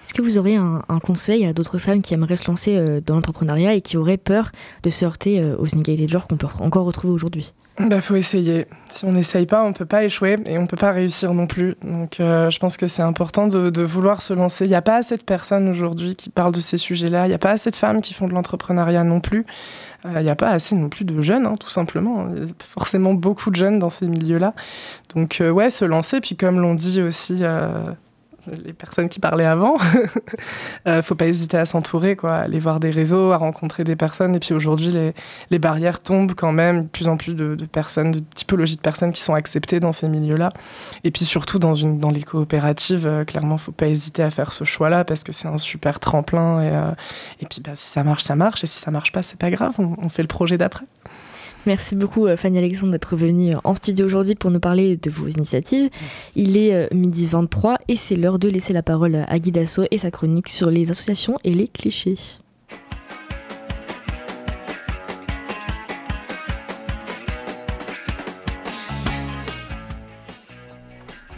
Est-ce 0.05 0.13
que 0.13 0.21
vous 0.21 0.37
auriez 0.37 0.57
un, 0.57 0.83
conseil 1.03 1.47
à 1.47 1.55
d'autres 1.55 1.79
femmes 1.79 2.03
qui 2.03 2.13
aimeraient 2.13 2.37
se 2.37 2.47
lancer 2.47 2.77
euh, 2.77 3.01
dans 3.01 3.15
l'entrepreneuriat 3.15 3.73
et 3.73 3.81
qui 3.81 3.97
auraient 3.97 4.19
peur 4.19 4.53
de 4.83 4.91
se 4.91 5.03
heurter 5.03 5.41
euh, 5.41 5.57
aux 5.59 5.67
inégalités 5.67 6.05
de 6.05 6.11
genre 6.11 6.29
qu'on 6.29 6.37
peut 6.37 6.47
encore 6.61 6.85
retrouver 6.85 7.15
aujourd'hui? 7.15 7.55
Bah, 7.79 8.03
faut 8.03 8.15
essayer. 8.15 8.67
Si 8.91 9.07
on 9.07 9.13
n'essaye 9.13 9.47
pas, 9.47 9.65
on 9.65 9.73
peut 9.73 9.87
pas 9.87 10.05
échouer 10.05 10.37
et 10.45 10.59
on 10.59 10.67
peut 10.67 10.77
pas 10.77 10.93
réussir 10.93 11.33
non 11.33 11.47
plus. 11.47 11.75
Donc, 11.83 12.21
euh, 12.21 12.51
je 12.51 12.59
pense 12.59 12.77
que 12.77 12.87
c'est 12.87 13.03
important 13.03 13.49
de, 13.49 13.83
vouloir 13.83 14.21
se 14.21 14.35
lancer. 14.35 14.67
Il 14.67 14.69
n'y 14.69 14.75
a 14.75 14.83
pas 14.83 14.97
assez 14.97 15.17
de 15.17 15.23
personnes 15.23 15.69
aujourd'hui 15.69 16.15
qui 16.15 16.29
parlent 16.29 16.55
de 16.55 16.61
ces 16.61 16.77
sujets-là. 16.77 17.25
Il 17.25 17.31
n'y 17.31 17.35
a 17.35 17.39
pas 17.39 17.53
assez 17.53 17.71
de 17.71 17.77
femmes 17.77 18.03
qui 18.03 18.13
font 18.13 18.29
de 18.29 18.35
l'entrepreneuriat 18.35 19.05
non 19.05 19.21
plus. 19.21 19.47
Il 20.05 20.21
n'y 20.21 20.29
a 20.29 20.37
pas 20.37 20.51
assez 20.51 20.77
non 20.77 20.91
plus 20.91 21.07
de 21.07 21.19
jeunes, 21.23 21.47
hein, 21.47 21.57
tout 21.59 21.71
simplement. 21.71 22.27
Il 22.37 22.43
y 22.43 22.47
a 22.47 22.53
forcément 22.59 23.15
beaucoup 23.15 23.51
de 23.51 23.57
jeunes 23.57 23.79
dans 23.79 23.89
ces 23.89 24.07
milieux-là. 24.07 24.53
Donc, 25.15 25.41
ouais, 25.41 25.71
se 25.71 25.87
lancer. 25.87 26.21
Puis, 26.21 26.37
comme 26.37 26.61
l'ont 26.61 26.75
dit 26.75 27.01
aussi 27.01 27.43
les 28.65 28.73
personnes 28.73 29.09
qui 29.09 29.21
parlaient 29.21 29.45
avant. 29.45 29.77
euh, 30.87 31.03
faut 31.03 31.15
pas 31.15 31.27
hésiter 31.27 31.57
à 31.57 31.67
s'entourer, 31.67 32.17
quoi, 32.17 32.37
aller 32.37 32.59
voir 32.59 32.81
des 32.81 32.91
réseaux, 32.91 33.33
à 33.33 33.37
rencontrer 33.37 33.85
des 33.85 33.97
personnes. 33.97 34.35
Et 34.35 34.39
puis 34.39 34.55
aujourd'hui, 34.55 34.95
les, 35.51 35.59
barrières 35.59 36.01
tombent 36.01 36.35
quand 36.35 36.53
même, 36.53 36.83
de 36.83 36.89
plus 36.89 37.09
en 37.09 37.17
plus 37.17 37.35
de, 37.35 37.57
personnes, 37.67 38.13
de 38.13 38.21
typologies 38.35 38.77
de 38.77 38.81
personnes 38.81 39.13
qui 39.13 39.23
sont 39.23 39.35
acceptées 39.35 39.81
dans 39.81 39.93
ces 39.93 40.09
milieux-là. 40.09 40.51
Et 41.05 41.11
puis 41.11 41.25
surtout 41.25 41.59
dans, 41.59 41.75
une, 41.75 41.99
dans 41.99 42.11
les 42.11 42.23
coopératives, 42.23 43.07
euh, 43.07 43.25
clairement, 43.25 43.57
faut 43.57 43.73
pas 43.73 43.87
hésiter 43.87 44.23
à 44.23 44.31
faire 44.31 44.53
ce 44.53 44.65
choix-là 44.65 45.05
parce 45.05 45.25
que 45.25 45.33
c'est 45.33 45.49
un 45.49 45.59
super 45.59 46.01
tremplin. 46.01 46.61
Et, 46.61 46.71
euh, 46.71 46.91
et 47.41 47.47
puis 47.47 47.61
bah, 47.61 47.73
si 47.75 47.89
ça 47.89 48.05
marche, 48.05 48.25
ça 48.25 48.37
marche. 48.37 48.65
Et 48.65 48.67
si 48.67 48.79
ça 48.79 48.91
marche 48.91 49.13
pas, 49.13 49.23
c'est 49.23 49.39
pas 49.39 49.51
grave, 49.51 49.75
on 49.79 50.09
fait 50.09 50.23
le 50.23 50.29
projet 50.29 50.59
d'après. 50.59 50.85
Merci 51.67 51.97
beaucoup 51.97 52.27
euh, 52.27 52.37
Fanny 52.37 52.59
Alexandre 52.59 52.93
d'être 52.93 53.17
venue 53.17 53.55
euh, 53.55 53.59
en 53.65 53.75
studio 53.75 54.05
aujourd'hui 54.05 54.35
pour 54.35 54.51
nous 54.51 54.61
parler 54.61 54.97
de 54.97 55.09
vos 55.09 55.29
initiatives. 55.29 55.89
Il 56.37 56.59
est 56.59 56.75
euh, 56.75 56.89
midi 56.93 57.27
23 57.27 57.79
et 57.89 57.97
c'est 57.97 58.17
l'heure 58.17 58.39
de 58.39 58.51
laisser 58.51 58.75
la 58.75 58.83
parole 58.83 59.25
à 59.27 59.39
Guy 59.39 59.51
Dassault 59.51 59.87
et 59.91 59.97
sa 59.97 60.11
chronique 60.11 60.51
sur 60.51 60.71
les 60.71 60.91
associations 60.91 61.39
et 61.43 61.55
les 61.55 61.69
clichés. 61.69 62.19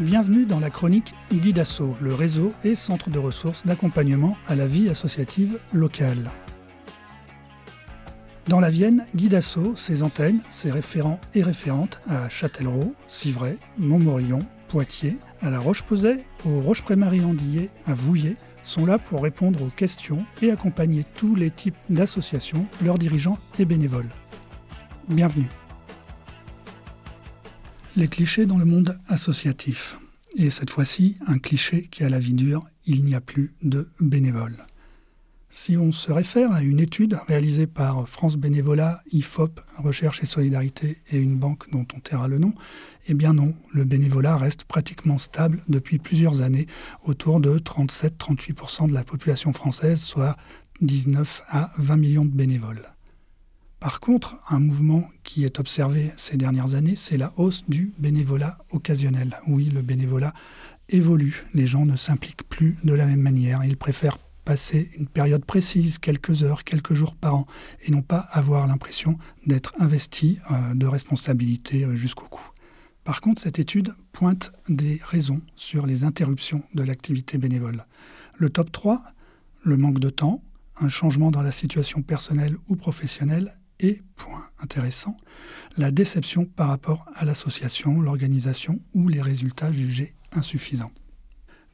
Bienvenue 0.00 0.44
dans 0.44 0.60
la 0.60 0.70
chronique 0.70 1.14
Guy 1.32 1.52
Dassault, 1.52 1.96
le 2.00 2.12
réseau 2.12 2.52
et 2.64 2.74
centre 2.74 3.10
de 3.10 3.18
ressources 3.18 3.64
d'accompagnement 3.64 4.36
à 4.48 4.56
la 4.56 4.66
vie 4.66 4.88
associative 4.88 5.58
locale. 5.72 6.30
Dans 8.48 8.60
la 8.60 8.70
Vienne, 8.70 9.06
Guy 9.16 9.28
Dassault, 9.28 9.74
ses 9.74 10.04
antennes, 10.04 10.38
ses 10.52 10.70
référents 10.70 11.20
et 11.34 11.42
référentes 11.42 12.00
à 12.08 12.28
Châtellerault, 12.28 12.94
Civray, 13.08 13.58
Montmorillon, 13.76 14.38
Poitiers, 14.68 15.16
à 15.42 15.50
La 15.50 15.58
Roche-Posay, 15.58 16.24
aux 16.44 16.60
Roche-Prémarie-Andillé, 16.60 17.70
à 17.86 17.94
Vouillé, 17.94 18.36
sont 18.62 18.86
là 18.86 18.98
pour 18.98 19.24
répondre 19.24 19.62
aux 19.62 19.70
questions 19.70 20.24
et 20.42 20.52
accompagner 20.52 21.04
tous 21.16 21.34
les 21.34 21.50
types 21.50 21.74
d'associations, 21.90 22.68
leurs 22.84 22.98
dirigeants 22.98 23.38
et 23.58 23.64
bénévoles. 23.64 24.10
Bienvenue. 25.08 25.48
Les 27.96 28.06
clichés 28.06 28.46
dans 28.46 28.58
le 28.58 28.64
monde 28.64 28.96
associatif. 29.08 29.98
Et 30.36 30.50
cette 30.50 30.70
fois-ci, 30.70 31.16
un 31.26 31.38
cliché 31.38 31.88
qui 31.90 32.04
a 32.04 32.08
la 32.08 32.20
vie 32.20 32.34
dure, 32.34 32.64
il 32.84 33.04
n'y 33.04 33.16
a 33.16 33.20
plus 33.20 33.54
de 33.62 33.88
bénévoles. 33.98 34.66
Si 35.48 35.76
on 35.76 35.92
se 35.92 36.10
réfère 36.10 36.50
à 36.52 36.62
une 36.62 36.80
étude 36.80 37.18
réalisée 37.28 37.68
par 37.68 38.08
France 38.08 38.36
Bénévolat, 38.36 39.02
IFOP, 39.12 39.60
Recherche 39.78 40.20
et 40.22 40.26
Solidarité 40.26 40.98
et 41.10 41.18
une 41.18 41.36
banque 41.36 41.70
dont 41.70 41.86
on 41.94 42.00
taira 42.00 42.26
le 42.26 42.38
nom, 42.38 42.52
eh 43.06 43.14
bien 43.14 43.32
non, 43.32 43.54
le 43.72 43.84
bénévolat 43.84 44.36
reste 44.36 44.64
pratiquement 44.64 45.18
stable 45.18 45.62
depuis 45.68 45.98
plusieurs 45.98 46.42
années, 46.42 46.66
autour 47.04 47.38
de 47.38 47.58
37-38% 47.58 48.88
de 48.88 48.94
la 48.94 49.04
population 49.04 49.52
française, 49.52 50.00
soit 50.00 50.36
19 50.80 51.44
à 51.48 51.70
20 51.78 51.96
millions 51.96 52.24
de 52.24 52.34
bénévoles. 52.34 52.82
Par 53.78 54.00
contre, 54.00 54.38
un 54.48 54.58
mouvement 54.58 55.08
qui 55.22 55.44
est 55.44 55.60
observé 55.60 56.10
ces 56.16 56.36
dernières 56.36 56.74
années, 56.74 56.96
c'est 56.96 57.18
la 57.18 57.32
hausse 57.36 57.64
du 57.68 57.92
bénévolat 57.98 58.58
occasionnel. 58.72 59.38
Oui, 59.46 59.66
le 59.66 59.82
bénévolat 59.82 60.34
évolue, 60.88 61.44
les 61.54 61.68
gens 61.68 61.84
ne 61.84 61.94
s'impliquent 61.94 62.48
plus 62.48 62.76
de 62.82 62.94
la 62.94 63.06
même 63.06 63.20
manière, 63.20 63.64
ils 63.64 63.76
préfèrent 63.76 64.18
passer 64.46 64.90
une 64.96 65.08
période 65.08 65.44
précise, 65.44 65.98
quelques 65.98 66.44
heures, 66.44 66.62
quelques 66.62 66.94
jours 66.94 67.16
par 67.16 67.34
an, 67.34 67.46
et 67.84 67.90
non 67.90 68.00
pas 68.00 68.20
avoir 68.30 68.66
l'impression 68.66 69.18
d'être 69.44 69.74
investi 69.78 70.38
euh, 70.50 70.72
de 70.74 70.86
responsabilité 70.86 71.84
euh, 71.84 71.96
jusqu'au 71.96 72.26
cou. 72.26 72.40
Par 73.02 73.20
contre, 73.20 73.42
cette 73.42 73.58
étude 73.58 73.92
pointe 74.12 74.52
des 74.68 75.00
raisons 75.04 75.42
sur 75.56 75.84
les 75.84 76.04
interruptions 76.04 76.62
de 76.74 76.84
l'activité 76.84 77.38
bénévole. 77.38 77.84
Le 78.36 78.48
top 78.48 78.70
3, 78.70 79.02
le 79.62 79.76
manque 79.76 79.98
de 79.98 80.10
temps, 80.10 80.42
un 80.80 80.88
changement 80.88 81.32
dans 81.32 81.42
la 81.42 81.52
situation 81.52 82.02
personnelle 82.02 82.56
ou 82.68 82.76
professionnelle, 82.76 83.58
et, 83.80 84.00
point 84.14 84.46
intéressant, 84.60 85.16
la 85.76 85.90
déception 85.90 86.46
par 86.46 86.68
rapport 86.68 87.04
à 87.14 87.24
l'association, 87.24 88.00
l'organisation 88.00 88.78
ou 88.94 89.08
les 89.08 89.20
résultats 89.20 89.72
jugés 89.72 90.14
insuffisants. 90.32 90.92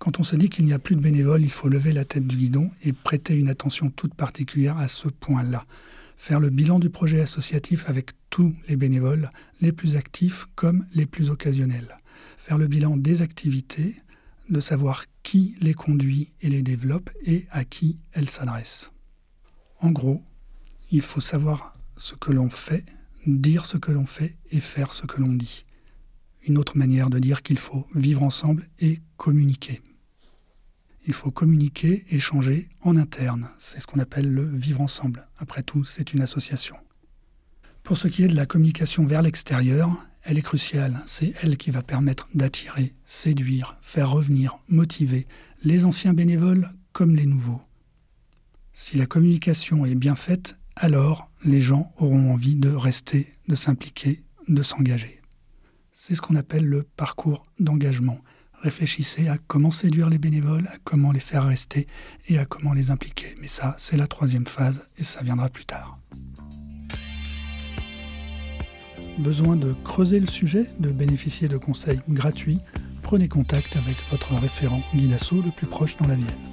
Quand 0.02 0.18
on 0.18 0.24
se 0.24 0.34
dit 0.34 0.48
qu'il 0.48 0.64
n'y 0.64 0.72
a 0.72 0.80
plus 0.80 0.96
de 0.96 1.00
bénévoles, 1.00 1.42
il 1.42 1.50
faut 1.52 1.68
lever 1.68 1.92
la 1.92 2.04
tête 2.04 2.26
du 2.26 2.36
guidon 2.36 2.72
et 2.82 2.92
prêter 2.92 3.38
une 3.38 3.48
attention 3.48 3.88
toute 3.88 4.14
particulière 4.14 4.76
à 4.78 4.88
ce 4.88 5.06
point-là. 5.06 5.64
Faire 6.16 6.40
le 6.40 6.50
bilan 6.50 6.80
du 6.80 6.90
projet 6.90 7.20
associatif 7.20 7.88
avec 7.88 8.10
tous 8.28 8.52
les 8.66 8.74
bénévoles, 8.74 9.30
les 9.60 9.70
plus 9.70 9.94
actifs 9.94 10.46
comme 10.56 10.86
les 10.92 11.06
plus 11.06 11.30
occasionnels. 11.30 12.00
Faire 12.36 12.58
le 12.58 12.66
bilan 12.66 12.96
des 12.96 13.22
activités, 13.22 13.94
de 14.50 14.58
savoir 14.58 15.04
qui 15.22 15.54
les 15.60 15.72
conduit 15.72 16.32
et 16.40 16.48
les 16.48 16.62
développe 16.62 17.10
et 17.24 17.46
à 17.52 17.64
qui 17.64 18.00
elles 18.10 18.28
s'adressent. 18.28 18.90
En 19.78 19.92
gros, 19.92 20.20
il 20.90 21.02
faut 21.02 21.20
savoir 21.20 21.78
ce 21.96 22.16
que 22.16 22.32
l'on 22.32 22.50
fait, 22.50 22.84
dire 23.24 23.66
ce 23.66 23.76
que 23.76 23.92
l'on 23.92 24.06
fait 24.06 24.34
et 24.50 24.58
faire 24.58 24.94
ce 24.94 25.06
que 25.06 25.20
l'on 25.20 25.32
dit. 25.32 25.64
Une 26.44 26.58
autre 26.58 26.76
manière 26.76 27.08
de 27.08 27.20
dire 27.20 27.44
qu'il 27.44 27.58
faut 27.58 27.86
vivre 27.94 28.24
ensemble 28.24 28.68
et 28.80 29.00
communiquer 29.16 29.80
il 31.06 31.12
faut 31.12 31.30
communiquer, 31.30 32.04
échanger 32.10 32.68
en 32.80 32.96
interne. 32.96 33.48
C'est 33.58 33.80
ce 33.80 33.86
qu'on 33.86 34.00
appelle 34.00 34.30
le 34.30 34.44
vivre 34.44 34.80
ensemble. 34.80 35.26
Après 35.38 35.62
tout, 35.62 35.84
c'est 35.84 36.12
une 36.12 36.22
association. 36.22 36.76
Pour 37.82 37.96
ce 37.96 38.08
qui 38.08 38.22
est 38.22 38.28
de 38.28 38.36
la 38.36 38.46
communication 38.46 39.04
vers 39.04 39.22
l'extérieur, 39.22 39.90
elle 40.22 40.38
est 40.38 40.42
cruciale. 40.42 41.00
C'est 41.04 41.34
elle 41.42 41.56
qui 41.56 41.70
va 41.70 41.82
permettre 41.82 42.28
d'attirer, 42.34 42.94
séduire, 43.04 43.76
faire 43.80 44.10
revenir, 44.10 44.58
motiver 44.68 45.26
les 45.64 45.84
anciens 45.84 46.14
bénévoles 46.14 46.70
comme 46.92 47.16
les 47.16 47.26
nouveaux. 47.26 47.60
Si 48.72 48.96
la 48.96 49.06
communication 49.06 49.84
est 49.84 49.96
bien 49.96 50.14
faite, 50.14 50.56
alors 50.76 51.30
les 51.44 51.60
gens 51.60 51.92
auront 51.98 52.32
envie 52.32 52.54
de 52.54 52.70
rester, 52.70 53.32
de 53.48 53.54
s'impliquer, 53.54 54.22
de 54.48 54.62
s'engager. 54.62 55.20
C'est 55.92 56.14
ce 56.14 56.22
qu'on 56.22 56.36
appelle 56.36 56.64
le 56.64 56.84
parcours 56.84 57.44
d'engagement 57.58 58.20
réfléchissez 58.62 59.28
à 59.28 59.38
comment 59.46 59.70
séduire 59.70 60.08
les 60.08 60.18
bénévoles, 60.18 60.68
à 60.68 60.76
comment 60.84 61.12
les 61.12 61.20
faire 61.20 61.44
rester 61.44 61.86
et 62.28 62.38
à 62.38 62.46
comment 62.46 62.72
les 62.72 62.90
impliquer. 62.90 63.34
Mais 63.40 63.48
ça, 63.48 63.74
c'est 63.78 63.96
la 63.96 64.06
troisième 64.06 64.46
phase 64.46 64.84
et 64.98 65.04
ça 65.04 65.22
viendra 65.22 65.48
plus 65.48 65.64
tard. 65.64 65.98
Besoin 69.18 69.56
de 69.56 69.74
creuser 69.84 70.20
le 70.20 70.26
sujet, 70.26 70.66
de 70.78 70.90
bénéficier 70.90 71.48
de 71.48 71.58
conseils 71.58 72.00
gratuits? 72.08 72.58
Prenez 73.02 73.28
contact 73.28 73.76
avec 73.76 73.96
votre 74.10 74.34
référent 74.34 74.80
Guidasso 74.94 75.42
le 75.42 75.50
plus 75.50 75.66
proche 75.66 75.96
dans 75.96 76.06
la 76.06 76.14
Vienne. 76.14 76.51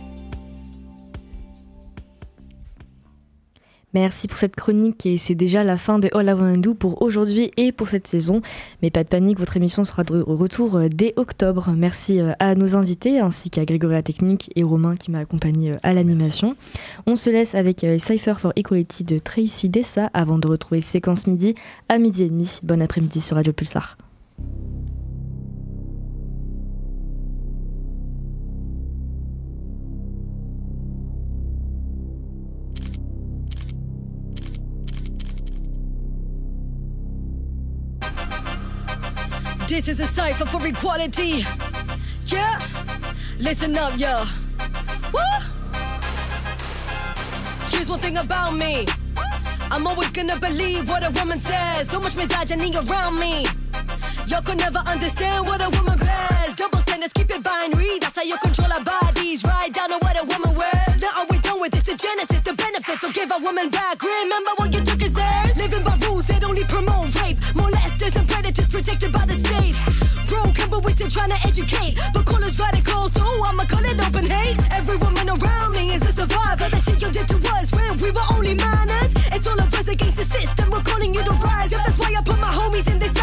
Merci 3.93 4.27
pour 4.27 4.37
cette 4.37 4.55
chronique 4.55 5.05
et 5.07 5.17
c'est 5.17 5.33
déjà 5.33 5.63
la 5.63 5.75
fin 5.75 5.97
de 5.97 6.09
All 6.13 6.29
I 6.29 6.73
pour 6.75 7.01
aujourd'hui 7.01 7.51
et 7.57 7.71
pour 7.71 7.89
cette 7.89 8.07
saison. 8.07 8.41
Mais 8.81 8.91
pas 8.91 9.03
de 9.03 9.09
panique, 9.09 9.39
votre 9.39 9.57
émission 9.57 9.83
sera 9.83 10.03
de 10.03 10.21
retour 10.21 10.75
euh, 10.75 10.89
dès 10.89 11.13
octobre. 11.15 11.73
Merci 11.75 12.19
euh, 12.19 12.33
à 12.39 12.53
nos 12.53 12.75
invités 12.75 13.19
ainsi 13.19 13.49
qu'à 13.49 13.65
Grégoria 13.65 14.03
Technique 14.03 14.51
et 14.55 14.61
Romain 14.61 14.95
qui 14.95 15.09
m'a 15.09 15.19
accompagné 15.19 15.71
euh, 15.71 15.77
à 15.81 15.93
l'animation. 15.93 16.55
On 17.07 17.15
se 17.15 17.31
laisse 17.31 17.55
avec 17.55 17.85
Cypher 17.97 18.35
for 18.39 18.53
Equality 18.55 19.03
de 19.03 19.17
Tracy 19.17 19.69
Dessa 19.69 20.11
avant 20.13 20.37
de 20.37 20.47
retrouver 20.47 20.81
Séquence 20.81 21.25
Midi 21.25 21.55
à 21.87 21.97
midi 21.97 22.23
et 22.23 22.29
demi. 22.29 22.59
Bon 22.61 22.81
après-midi 22.81 23.21
sur 23.21 23.37
Radio 23.37 23.53
Pulsar. 23.53 23.97
This 39.79 39.87
is 39.87 40.01
a 40.01 40.07
cipher 40.07 40.45
for 40.45 40.67
equality. 40.67 41.45
Yeah, 42.25 42.59
listen 43.39 43.77
up, 43.77 43.97
yo. 43.97 44.25
Woo! 45.13 45.21
Here's 47.69 47.87
one 47.87 48.01
thing 48.01 48.17
about 48.17 48.55
me. 48.55 48.85
I'm 49.71 49.87
always 49.87 50.11
gonna 50.11 50.37
believe 50.37 50.89
what 50.89 51.05
a 51.05 51.11
woman 51.11 51.39
says. 51.39 51.89
So 51.89 52.01
much 52.01 52.17
misogyny 52.17 52.75
around 52.75 53.19
me. 53.19 53.47
Y'all 54.27 54.41
could 54.41 54.57
never 54.57 54.79
understand 54.79 55.47
what 55.47 55.61
a 55.61 55.69
woman 55.69 55.97
bears. 55.97 56.55
Double 56.57 56.79
standard 56.79 57.09
Let's 57.09 57.13
keep 57.13 57.31
it 57.31 57.41
binary. 57.41 57.97
That's 57.99 58.17
how 58.17 58.23
you 58.23 58.37
control 58.37 58.71
our 58.73 58.83
bodies. 58.83 59.43
Right 59.45 59.73
down 59.73 59.89
to 59.89 59.97
what 59.99 60.21
a 60.21 60.25
woman 60.25 60.53
wears. 60.55 61.01
Now 61.01 61.11
are 61.17 61.25
we 61.29 61.39
done 61.39 61.59
with 61.61 61.71
this? 61.71 61.83
The 61.83 61.95
genesis, 61.95 62.41
the 62.41 62.53
benefits. 62.53 63.01
So 63.01 63.11
give 63.11 63.31
a 63.31 63.39
woman 63.39 63.69
back. 63.69 64.03
Remember 64.03 64.51
what 64.57 64.73
you 64.73 64.83
took 64.83 65.01
is 65.01 65.13
theirs. 65.13 65.57
Living 65.57 65.83
by 65.83 65.95
rules 66.05 66.27
that 66.27 66.43
only 66.43 66.65
promote 66.65 67.15
rape. 67.21 67.39
Molesters 67.55 68.15
and 68.19 68.27
predators 68.27 68.67
protected 68.67 69.11
by 69.11 69.25
the 69.25 69.33
still 70.87 71.09
trying 71.09 71.29
to 71.29 71.47
educate. 71.47 71.97
But 72.13 72.25
call 72.25 72.43
us 72.43 72.59
radical, 72.59 73.09
so 73.09 73.23
I'ma 73.45 73.63
call 73.65 73.83
it 73.83 73.99
open 73.99 74.25
hate. 74.25 74.57
Every 74.71 74.97
woman 74.97 75.29
around 75.29 75.71
me 75.75 75.93
is 75.93 76.05
a 76.05 76.11
survivor. 76.13 76.69
The 76.69 76.79
shit 76.79 77.01
you 77.01 77.11
did 77.11 77.27
to 77.27 77.37
us 77.53 77.71
when 77.71 77.91
we 78.01 78.11
were 78.11 78.27
only 78.31 78.53
minors. 78.55 79.11
It's 79.31 79.47
all 79.47 79.59
of 79.59 79.73
us 79.73 79.87
against 79.87 80.17
the 80.17 80.25
system. 80.25 80.69
We're 80.71 80.83
calling 80.83 81.13
you 81.13 81.23
to 81.23 81.31
rise. 81.31 81.71
Yep, 81.71 81.81
that's 81.85 81.99
why 81.99 82.13
I 82.17 82.21
put 82.23 82.39
my 82.39 82.47
homies 82.47 82.89
in 82.91 82.99
this 82.99 83.18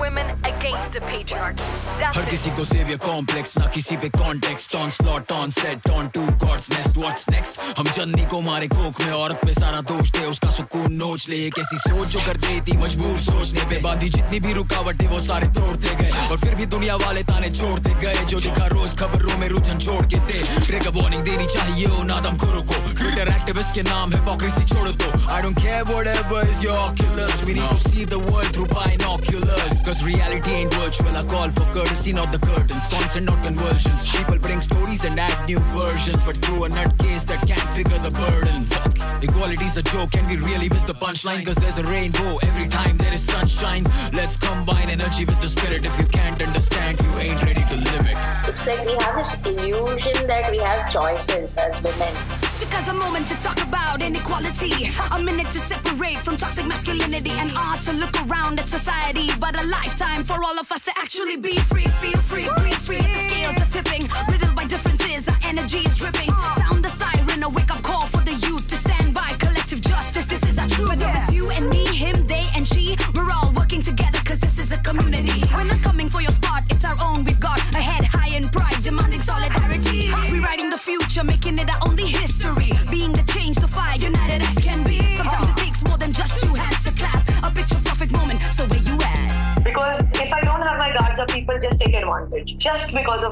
women 0.00 0.28
against 0.44 0.92
the 0.92 1.00
patriarchy. 1.08 1.66
That's 2.00 2.16
हर 2.16 2.24
किसी 2.30 2.50
को 2.56 2.64
saviour 2.64 2.98
complex 3.06 3.56
ना 3.58 3.66
किसी 3.74 3.96
पे 4.02 4.08
context 4.16 4.74
on 4.76 4.90
slot 4.98 5.32
on 5.32 5.50
set 5.56 5.88
on 5.90 6.08
to 6.14 6.22
God's 6.44 6.70
next 6.70 6.96
what's 6.96 7.28
next 7.30 7.60
हम 7.78 7.90
जन्नी 7.96 8.24
को 8.32 8.40
मारे 8.40 8.66
कोक 8.74 9.00
में 9.00 9.12
औरत 9.12 9.40
पे 9.46 9.54
सारा 9.54 9.80
दोष 9.90 10.10
दे 10.10 10.24
उसका 10.26 10.50
सुकून 10.58 10.92
नोच 11.02 11.28
ले। 11.28 11.36
एक 11.46 11.58
ऐसी 11.58 11.78
सोच 11.78 12.08
जो 12.08 12.20
कर 12.26 12.36
देती 12.46 12.76
मजबूर 12.78 13.18
सोचने 13.26 13.64
पे। 13.70 13.80
बाधी 13.82 14.08
जितनी 14.16 14.40
भी 14.40 14.52
रुकावटें 14.52 15.06
वो 15.08 15.20
सारे 15.28 15.48
तोड़ते 15.60 15.94
गए। 16.02 16.28
और 16.28 16.38
फिर 16.38 16.54
भी 16.54 16.66
दुनिया 16.76 16.96
वाले 17.04 17.22
ताने 17.32 17.50
छोड़ते 17.50 17.94
गए 18.06 18.24
जो 18.32 18.40
दिखा 18.40 18.66
रोज 18.74 18.98
खबरों 19.00 19.38
में 19.38 19.48
रुझान 19.48 19.78
छोड़ 19.78 20.06
के 20.06 20.20
थे 20.69 20.69
ब्रेकअप 20.69 20.95
वार्निंग 21.01 21.23
देनी 21.29 21.45
चाहिए 21.55 21.85
ओ 21.85 22.03
नादम 22.11 22.37
खोरो 22.43 22.61
को 22.71 22.75
ट्विटर 22.99 23.27
एक्टिविस्ट 23.35 23.73
के 23.75 23.81
नाम 23.89 24.13
हिपोक्रेसी 24.13 24.63
छोड़ो 24.73 24.91
तो 25.03 25.11
I 25.35 25.41
don't 25.41 25.59
care 25.61 25.83
whatever 25.91 26.41
is 26.51 26.61
your 26.65 26.75
oculus 26.83 27.41
we 27.47 27.53
need 27.57 27.71
to 27.71 27.81
see 27.89 28.05
the 28.13 28.19
world 28.27 28.51
through 28.55 28.67
binoculars 28.73 29.81
cause 29.87 29.99
reality 30.05 30.53
ain't 30.59 30.77
virtual 30.81 31.17
I 31.19 31.23
call 31.33 31.51
for 31.57 31.67
courtesy 31.75 32.13
not 32.19 32.31
the 32.35 32.39
curtains 32.45 32.87
constant 32.93 33.29
not 33.31 33.41
conversions 33.47 34.07
people 34.13 34.39
bring 34.47 34.63
stories 34.67 35.03
and 35.09 35.21
add 35.25 35.43
new 35.51 35.61
versions 35.75 36.25
but 36.29 36.39
through 36.45 36.63
a 36.67 36.69
nutcase 36.77 37.25
that 37.33 37.45
can't 37.51 37.69
figure 37.77 37.99
the 38.07 38.13
burden 38.21 38.65
fuck 38.73 38.97
equality's 39.29 39.77
a 39.83 39.85
joke 39.91 40.11
can 40.17 40.25
we 40.31 40.39
really 40.47 40.71
miss 40.75 40.87
the 40.91 40.97
punchline 41.03 41.45
cause 41.49 41.61
there's 41.65 41.79
a 41.83 41.85
rainbow 41.91 42.31
every 42.49 42.67
time 42.77 42.97
there 43.03 43.13
is 43.19 43.27
sunshine 43.33 43.91
let's 44.21 44.37
combine 44.47 44.89
energy 44.97 45.29
with 45.31 45.39
the 45.47 45.51
spirit 45.55 45.85
if 45.91 46.01
you 46.03 46.07
can't 46.17 46.45
understand 46.49 47.05
you 47.05 47.11
ain't 47.27 47.45
ready 47.49 47.67
to 47.73 47.79
live 47.89 48.09
it 48.15 48.17
It's 48.53 48.65
like 48.71 48.83
we 48.89 48.97
have 49.03 49.15
this 49.21 49.31
illusion 49.53 50.27
that 50.33 50.51
we 50.55 50.58
have 50.62 50.90
choices 50.92 51.54
as 51.56 51.80
women. 51.82 52.14
Took 52.58 52.74
us 52.74 52.88
a 52.88 52.92
moment 52.92 53.28
to 53.28 53.34
talk 53.36 53.60
about 53.66 54.02
inequality. 54.02 54.90
A 55.12 55.18
minute 55.18 55.46
to 55.52 55.58
separate 55.58 56.18
from 56.18 56.36
toxic 56.36 56.66
masculinity 56.66 57.32
and 57.32 57.52
art 57.56 57.82
to 57.82 57.92
look 57.92 58.14
around 58.26 58.60
at 58.60 58.68
society. 58.68 59.28
But 59.38 59.60
a 59.60 59.66
lifetime 59.66 60.24
for 60.24 60.44
all 60.44 60.58
of 60.58 60.70
us 60.70 60.84
to 60.84 60.92
actually 60.98 61.36
be 61.36 61.56
free, 61.70 61.86
feel 62.02 62.18
free, 62.18 62.48
breathe 62.58 62.74
free. 62.74 62.98
The 62.98 63.28
scales 63.28 63.56
are 63.62 63.70
tipping, 63.70 64.08
riddled 64.30 64.54
by 64.54 64.64
differences. 64.66 65.28
Our 65.28 65.38
energy 65.44 65.78
is 65.78 65.96
dripping. 65.96 66.30
Sound 66.56 66.84
the 66.84 66.90
siren, 66.90 67.42
a 67.42 67.48
wake 67.48 67.70
up 67.70 67.82
call 67.82 68.06
for 68.06 68.22
the 68.24 68.34
youth 68.46 68.68
to 68.68 68.76
stand 68.76 69.14
by 69.14 69.32
collective 69.38 69.80
justice. 69.80 70.39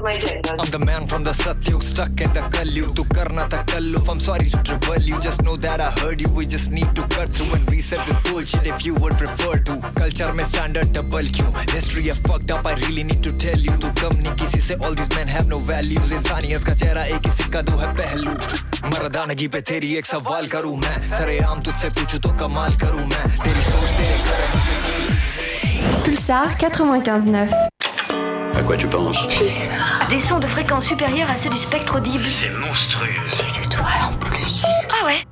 My. 0.09 0.15
I'm 0.59 0.71
the 0.71 0.79
man 0.79 1.07
from 1.07 1.23
the 1.23 1.33
Satyug 1.33 1.83
stuck 1.83 2.21
in 2.21 2.33
the 2.33 2.43
Kalyu 2.55 2.95
Tu 2.95 3.05
karna 3.15 3.47
tha 3.49 3.59
kalluf 3.71 4.09
I'm 4.09 4.21
sorry 4.21 4.49
to 4.55 4.63
trouble 4.69 5.03
you 5.03 5.21
Just 5.21 5.43
know 5.43 5.57
that 5.65 5.81
I 5.81 5.91
heard 6.01 6.21
you 6.21 6.31
We 6.39 6.47
just 6.47 6.71
need 6.71 6.95
to 6.97 7.07
cut 7.15 7.33
through 7.33 7.53
and 7.57 7.71
reset 7.71 8.07
this 8.07 8.17
bullshit 8.29 8.67
If 8.67 8.85
you 8.87 8.95
would 9.03 9.17
prefer 9.23 9.59
to 9.69 9.75
Culture 10.01 10.33
में 10.33 10.45
standard 10.53 10.93
double 10.93 11.29
Q 11.39 11.45
History 11.75 12.09
is 12.09 12.19
fucked 12.29 12.51
up 12.57 12.67
I 12.67 12.75
really 12.85 13.05
need 13.11 13.23
to 13.29 13.33
tell 13.45 13.67
you 13.69 13.77
तू 13.85 13.93
कम 14.01 14.17
नहीं 14.23 14.35
किसी 14.43 14.61
से 14.69 14.77
All 14.85 14.95
these 15.01 15.13
men 15.17 15.29
have 15.37 15.49
no 15.55 15.61
values 15.73 16.13
इंसानियत 16.19 16.65
का 16.69 16.75
चेहरा 16.83 17.05
एक 17.17 17.27
ही 17.27 17.33
सिक्का 17.43 17.63
दो 17.69 17.77
है 17.79 17.93
पहलू 18.01 18.33
मर्दानगी 18.95 19.49
पे 19.55 19.61
तेरी 19.73 19.95
एक 19.97 20.07
सवाल 20.07 20.47
करूँ 20.55 20.77
मैं 20.85 20.97
सरेआम 21.11 21.61
तुझसे 21.69 21.89
पूछूँ 22.01 22.21
तो 22.21 22.37
कमाल 22.45 22.77
करूँ 22.85 23.07
मैं 23.13 23.25
तेरी 23.45 23.63
सोच 23.71 23.91
तेरे 24.01 24.17
Pulsar 26.05 26.49
95.9. 26.59 27.53
À 28.59 28.63
quoi 28.63 28.77
tu 28.77 28.89
penses 28.89 29.27
Pulsar. 29.39 29.98
Des 30.09 30.23
sons 30.23 30.39
de 30.39 30.47
fréquence 30.47 30.87
supérieure 30.87 31.31
à 31.31 31.37
ceux 31.37 31.51
du 31.51 31.59
spectre 31.59 31.97
audible. 31.97 32.25
C'est 32.41 32.49
monstrueux. 32.49 33.09
Les 33.43 33.67
étoiles 33.67 34.09
en 34.11 34.13
plus. 34.17 34.65
Ah 34.91 35.05
ouais 35.05 35.23